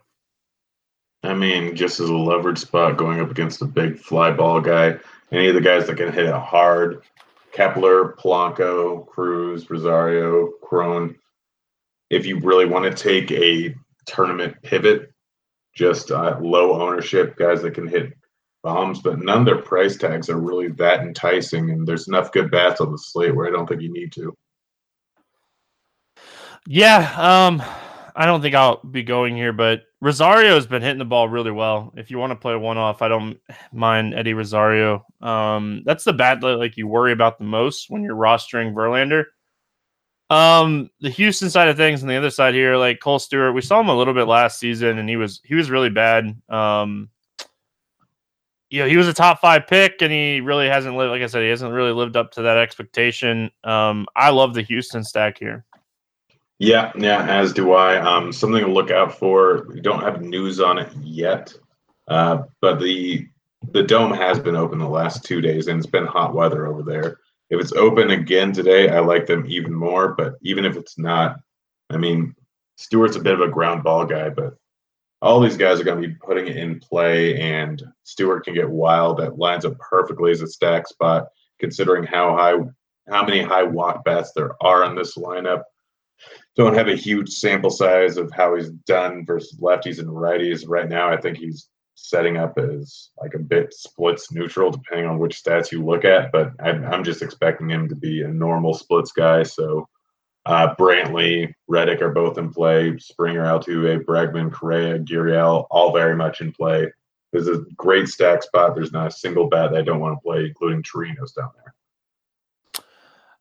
[1.23, 4.97] I mean, just as a leverage spot going up against a big fly ball guy,
[5.31, 7.01] any of the guys that can hit it hard,
[7.51, 11.15] Kepler, Polanco, Cruz, Rosario, Cron.
[12.09, 13.73] If you really want to take a
[14.05, 15.11] tournament pivot,
[15.75, 18.13] just uh, low ownership guys that can hit
[18.63, 21.69] bombs, but none of their price tags are really that enticing.
[21.69, 24.35] And there's enough good bats on the slate where I don't think you need to.
[26.67, 27.61] Yeah, um,
[28.15, 31.51] I don't think I'll be going here, but Rosario has been hitting the ball really
[31.51, 31.93] well.
[31.95, 33.37] If you want to play one off, I don't
[33.71, 35.05] mind Eddie Rosario.
[35.21, 39.25] Um, that's the bat that like you worry about the most when you're rostering Verlander.
[40.29, 43.61] Um, the Houston side of things and the other side here, like Kohl Stewart, we
[43.61, 46.35] saw him a little bit last season, and he was he was really bad.
[46.49, 47.09] Um,
[48.71, 51.11] you know, he was a top five pick, and he really hasn't lived.
[51.11, 53.51] Like I said, he hasn't really lived up to that expectation.
[53.63, 55.63] Um, I love the Houston stack here.
[56.57, 57.97] Yeah, yeah, as do I.
[57.97, 59.67] Um, something to look out for.
[59.69, 61.53] We don't have news on it yet,
[62.07, 63.27] uh, but the
[63.71, 66.81] the dome has been open the last two days, and it's been hot weather over
[66.81, 67.19] there.
[67.49, 70.13] If it's open again today, I like them even more.
[70.15, 71.39] But even if it's not,
[71.89, 72.35] I mean,
[72.77, 74.55] Stewart's a bit of a ground ball guy, but
[75.21, 78.69] all these guys are going to be putting it in play, and Stewart can get
[78.69, 79.17] wild.
[79.17, 81.27] That lines up perfectly as a stack spot,
[81.59, 82.57] considering how high,
[83.09, 85.63] how many high walk bats there are in this lineup.
[86.55, 90.87] Don't have a huge sample size of how he's done versus lefties and righties right
[90.87, 91.09] now.
[91.09, 95.71] I think he's setting up as like a bit splits neutral depending on which stats
[95.71, 96.31] you look at.
[96.31, 99.43] But I'm, I'm just expecting him to be a normal splits guy.
[99.43, 99.87] So
[100.45, 102.97] uh, Brantley, Reddick are both in play.
[102.99, 106.91] Springer, Altuve, Bregman, Correa, Gurriel, all very much in play.
[107.31, 108.75] There's a great stack spot.
[108.75, 111.73] There's not a single bat that I don't want to play, including Chirinos down there.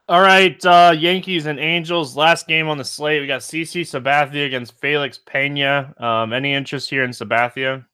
[0.07, 2.17] All right, uh, Yankees and Angels.
[2.17, 3.23] Last game on the slate.
[3.23, 5.95] We got CC Sabathia against Felix Pena.
[5.97, 7.87] Um, any interest here in Sabathia?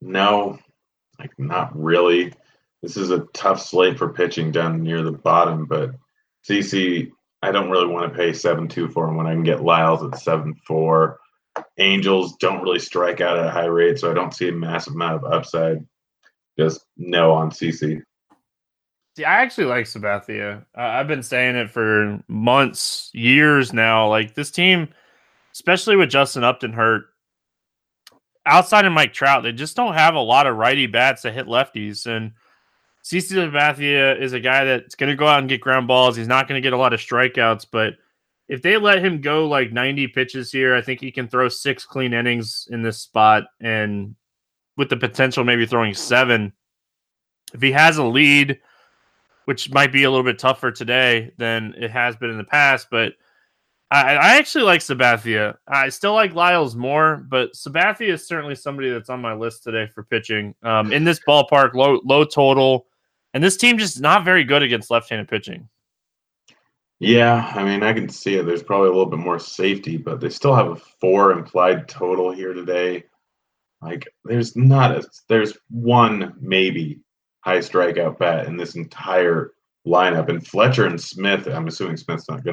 [0.00, 0.58] No,
[1.18, 2.32] like not really.
[2.82, 5.90] This is a tough slate for pitching down near the bottom, but
[6.48, 7.10] CC,
[7.42, 10.02] I don't really want to pay seven two for him when I can get Lyles
[10.04, 11.18] at seven four.
[11.78, 14.94] Angels don't really strike out at a high rate, so I don't see a massive
[14.94, 15.78] amount of upside.
[16.56, 18.00] Just no on CC.
[19.16, 20.64] See, I actually like Sabathia.
[20.76, 24.08] Uh, I've been saying it for months, years now.
[24.08, 24.88] Like this team,
[25.52, 27.06] especially with Justin Upton hurt,
[28.48, 31.46] outside of Mike Trout, they just don't have a lot of righty bats that hit
[31.46, 32.06] lefties.
[32.06, 32.32] And
[33.04, 36.16] CC Sabathia is a guy that's going to go out and get ground balls.
[36.16, 37.94] He's not going to get a lot of strikeouts, but
[38.48, 41.84] if they let him go like 90 pitches here, I think he can throw six
[41.84, 43.44] clean innings in this spot.
[43.60, 44.14] And
[44.76, 46.52] with the potential, maybe throwing seven.
[47.52, 48.58] If he has a lead,
[49.44, 52.88] which might be a little bit tougher today than it has been in the past,
[52.90, 53.14] but
[53.90, 55.56] I, I actually like Sabathia.
[55.66, 59.86] I still like Lyles more, but Sabathia is certainly somebody that's on my list today
[59.86, 60.54] for pitching.
[60.62, 62.86] Um, in this ballpark, low low total,
[63.32, 65.68] and this team just not very good against left-handed pitching.
[67.00, 68.44] Yeah, I mean, I can see it.
[68.44, 72.32] There's probably a little bit more safety, but they still have a four implied total
[72.32, 73.04] here today.
[73.80, 77.00] Like, there's not a there's one maybe
[77.40, 79.52] high strikeout bat in this entire
[79.86, 81.46] lineup, and Fletcher and Smith.
[81.46, 82.44] I'm assuming Smith's not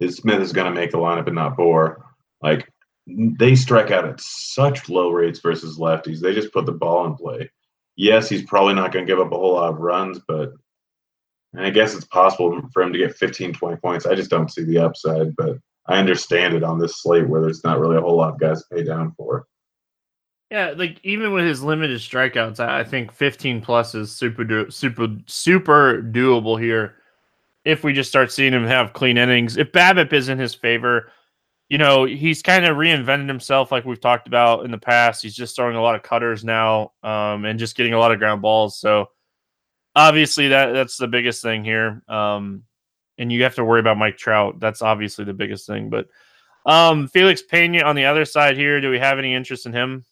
[0.00, 2.04] gonna Smith is going to make the lineup and not bore.
[2.42, 2.68] Like
[3.06, 6.20] they strike out at such low rates versus lefties.
[6.20, 7.50] They just put the ball in play.
[7.96, 10.52] Yes, he's probably not going to give up a whole lot of runs, but
[11.56, 14.06] I guess it's possible for him to get 15, 20 points.
[14.06, 17.62] I just don't see the upside, but I understand it on this slate where there's
[17.62, 19.46] not really a whole lot of guys to pay down for.
[20.50, 25.08] Yeah, like even with his limited strikeouts, I think 15 plus is super do- super
[25.26, 26.96] super doable here.
[27.64, 31.10] If we just start seeing him have clean innings, if BABIP is in his favor,
[31.68, 35.22] you know he's kind of reinvented himself, like we've talked about in the past.
[35.22, 38.18] He's just throwing a lot of cutters now, um, and just getting a lot of
[38.18, 38.78] ground balls.
[38.78, 39.08] So
[39.96, 42.02] obviously that that's the biggest thing here.
[42.08, 42.64] Um,
[43.18, 44.58] and you have to worry about Mike Trout.
[44.58, 45.88] That's obviously the biggest thing.
[45.88, 46.08] But
[46.66, 50.04] um, Felix Pena on the other side here, do we have any interest in him?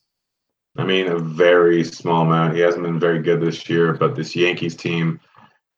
[0.77, 2.55] I mean, a very small amount.
[2.55, 5.20] He hasn't been very good this year, but this Yankees team,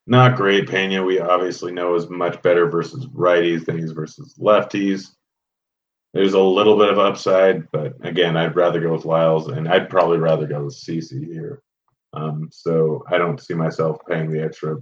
[0.06, 0.68] not great.
[0.68, 5.10] Pena, we obviously know, is much better versus righties than he's versus lefties.
[6.12, 9.90] There's a little bit of upside, but again, I'd rather go with Lyles, and I'd
[9.90, 11.62] probably rather go with CC here.
[12.12, 14.76] Um, so I don't see myself paying the extra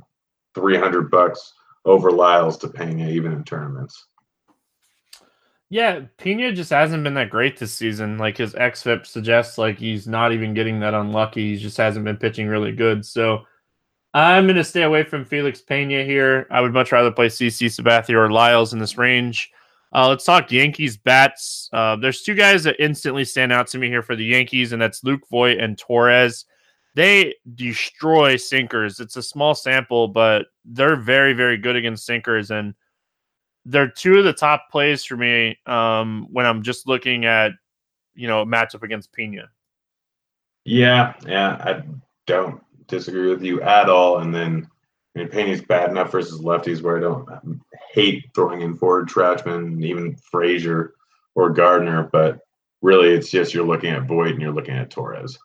[0.55, 1.55] 300 bucks
[1.85, 4.07] over Lyles to Pena even in tournaments.
[5.71, 8.19] Yeah, Pena just hasn't been that great this season.
[8.19, 11.55] Like his xFIP suggests, like he's not even getting that unlucky.
[11.55, 13.07] He just hasn't been pitching really good.
[13.07, 13.45] So
[14.15, 16.47] I'm going to stay away from Felix Pena here.
[16.51, 19.51] I would much rather play CC Sabathia or Lyles in this range.
[19.95, 21.69] Uh, let's talk Yankees bats.
[21.73, 24.81] Uh, there's two guys that instantly stand out to me here for the Yankees, and
[24.81, 26.47] that's Luke Voit and Torres.
[26.95, 29.01] They destroy sinkers.
[29.01, 32.51] It's a small sample, but they're very, very good against sinkers.
[32.51, 32.75] And
[33.65, 37.53] they're two of the top plays for me um, when I'm just looking at
[38.15, 39.49] you know matchup against Pena.
[40.65, 41.83] Yeah, yeah, I
[42.27, 44.19] don't disagree with you at all.
[44.19, 44.69] And then
[45.15, 47.61] I mean, Pena's bad enough versus lefties where I don't
[47.93, 50.95] hate throwing in Ford Tauchman, even Frazier
[51.35, 52.41] or Gardner, but
[52.81, 55.39] really it's just you're looking at Voit and you're looking at Torres.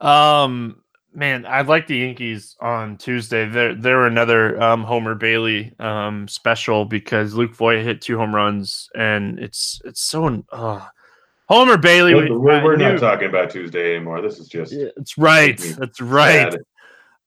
[0.00, 0.84] Um,
[1.16, 3.48] Man, I'd like the Yankees on Tuesday.
[3.48, 8.90] They're they're another um, Homer Bailey um, special because Luke Voit hit two home runs,
[8.96, 10.84] and it's it's so uh,
[11.48, 12.14] Homer Bailey.
[12.14, 14.22] We're, we're not talking about Tuesday anymore.
[14.22, 14.72] This is just.
[14.72, 15.58] Yeah, it's right.
[15.78, 16.54] That's right.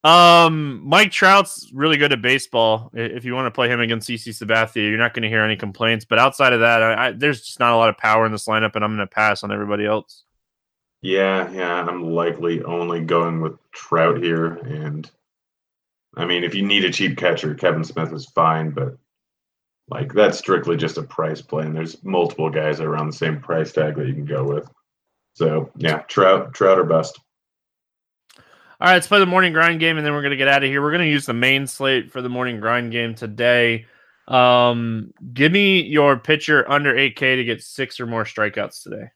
[0.04, 2.92] Um, Mike Trout's really good at baseball.
[2.94, 5.58] If you want to play him against CC Sabathia, you're not going to hear any
[5.58, 6.06] complaints.
[6.06, 8.48] But outside of that, I, I, there's just not a lot of power in this
[8.48, 10.24] lineup, and I'm going to pass on everybody else.
[11.02, 15.10] Yeah, yeah, I'm likely only going with Trout here, and
[16.16, 18.98] I mean, if you need a cheap catcher, Kevan Smith is fine, but
[19.90, 23.72] like that's strictly just a price play, and there's multiple guys around the same price
[23.72, 24.70] tag that you can go with.
[25.34, 27.20] So yeah, Trout, Trout or bust.
[28.80, 30.70] All right, let's play the morning grind game, and then we're gonna get out of
[30.70, 30.82] here.
[30.82, 33.86] We're gonna use the main slate for the morning grind game today.
[34.28, 39.08] Um, give me your pitcher under 8K to get six or more strikeouts today.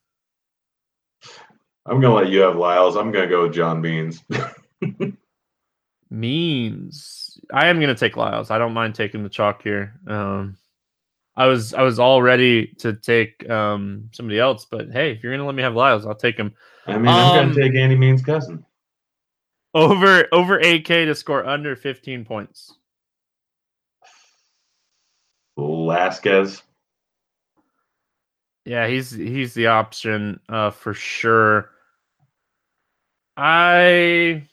[1.86, 2.96] I'm gonna let you have Lyles.
[2.96, 4.24] I'm gonna go with John Means.
[6.10, 7.40] Means.
[7.54, 8.52] I am gonna take Lyles.
[8.52, 10.00] I don't mind taking the chalk here.
[10.08, 10.58] Um,
[11.42, 15.34] I was I was all ready to take um, somebody else, but hey, if you're
[15.34, 16.54] gonna let me have Lyles, I'll take him.
[16.86, 18.64] I mean, I'm um, gonna take Andy Means' cousin.
[19.74, 22.76] Over over 8K to score under 15 points.
[25.58, 26.62] Velasquez.
[28.64, 31.72] Yeah, he's he's the option uh, for sure.
[33.36, 34.44] I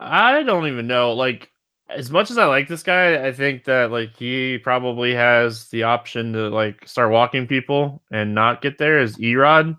[0.00, 1.12] I don't even know.
[1.12, 1.50] Like
[1.88, 5.84] as much as I like this guy, I think that like he probably has the
[5.84, 9.76] option to like start walking people and not get there as Erod.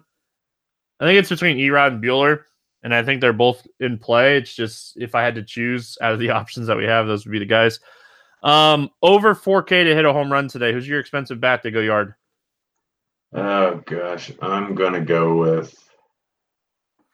[0.99, 2.43] I think it's between Erod and Buehler,
[2.83, 4.37] and I think they're both in play.
[4.37, 7.25] It's just if I had to choose out of the options that we have, those
[7.25, 7.79] would be the guys.
[8.41, 10.71] Um, over 4K to hit a home run today.
[10.71, 12.15] Who's your expensive bat to go yard?
[13.33, 15.77] Oh gosh, I'm gonna go with.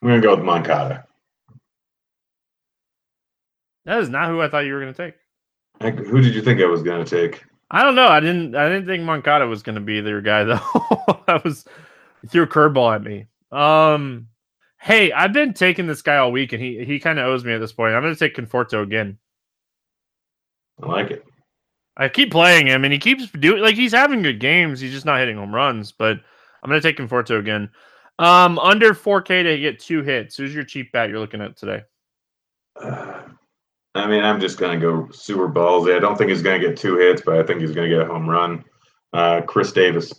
[0.02, 1.06] I'm gonna go with Moncada.
[3.86, 5.16] That is not who I thought you were gonna take.
[5.82, 7.44] Who did you think I was gonna take?
[7.72, 8.08] I don't know.
[8.08, 8.56] I didn't.
[8.56, 10.60] I didn't think Moncada was gonna be their guy though.
[11.28, 11.66] I was
[12.28, 13.28] threw a curveball at me.
[13.52, 14.28] Um,
[14.80, 17.54] hey, I've been taking this guy all week, and he he kind of owes me
[17.54, 17.94] at this point.
[17.94, 19.18] I'm gonna take Conforto again.
[20.82, 21.26] I like it.
[21.98, 24.80] I keep playing him, and he keeps doing like he's having good games.
[24.80, 25.92] He's just not hitting home runs.
[25.92, 26.20] But
[26.64, 27.70] I'm gonna take Conforto again.
[28.18, 30.38] Um, under 4K to get two hits.
[30.38, 31.84] Who's your cheap bat you're looking at today?
[32.82, 33.24] Uh,
[33.96, 35.96] I mean, I'm just gonna go super ballsy.
[35.96, 38.06] I don't think he's gonna get two hits, but I think he's gonna get a
[38.06, 38.66] home run.
[39.14, 40.14] Uh, Chris Davis.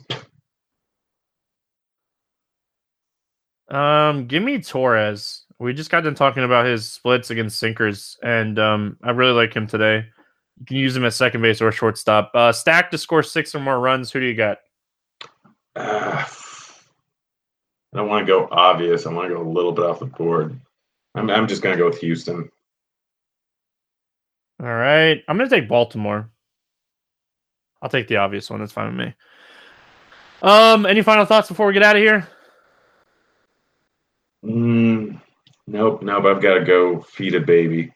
[3.69, 5.45] Um, give me Torres.
[5.59, 9.53] We just got done talking about his splits against sinkers, and um, I really like
[9.55, 10.07] him today.
[10.59, 12.31] You can use him at second base or shortstop.
[12.35, 14.11] Uh, stack to score six or more runs.
[14.11, 14.59] Who do you got?
[15.75, 16.25] Uh,
[17.93, 19.05] I don't want to go obvious.
[19.05, 20.59] I want to go a little bit off the board.
[21.15, 22.51] I'm I'm just gonna go with Houston.
[24.61, 25.23] All right.
[25.29, 26.31] I'm gonna take Baltimore.
[27.83, 28.61] I'll take the obvious one.
[28.61, 29.15] That's fine with me.
[30.43, 32.29] Um, any final thoughts before we get out of here?
[34.45, 35.21] Mm,
[35.67, 36.25] nope, nope.
[36.25, 37.93] I've got to go feed a baby.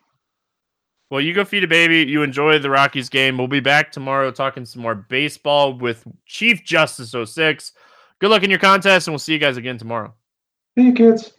[1.11, 2.09] Well, you go feed a baby.
[2.11, 3.37] You enjoy the Rockies game.
[3.37, 7.73] We'll be back tomorrow talking some more baseball with Chief Justice 06.
[8.21, 10.15] Good luck in your contest, and we'll see you guys again tomorrow.
[10.79, 11.33] See you, kids.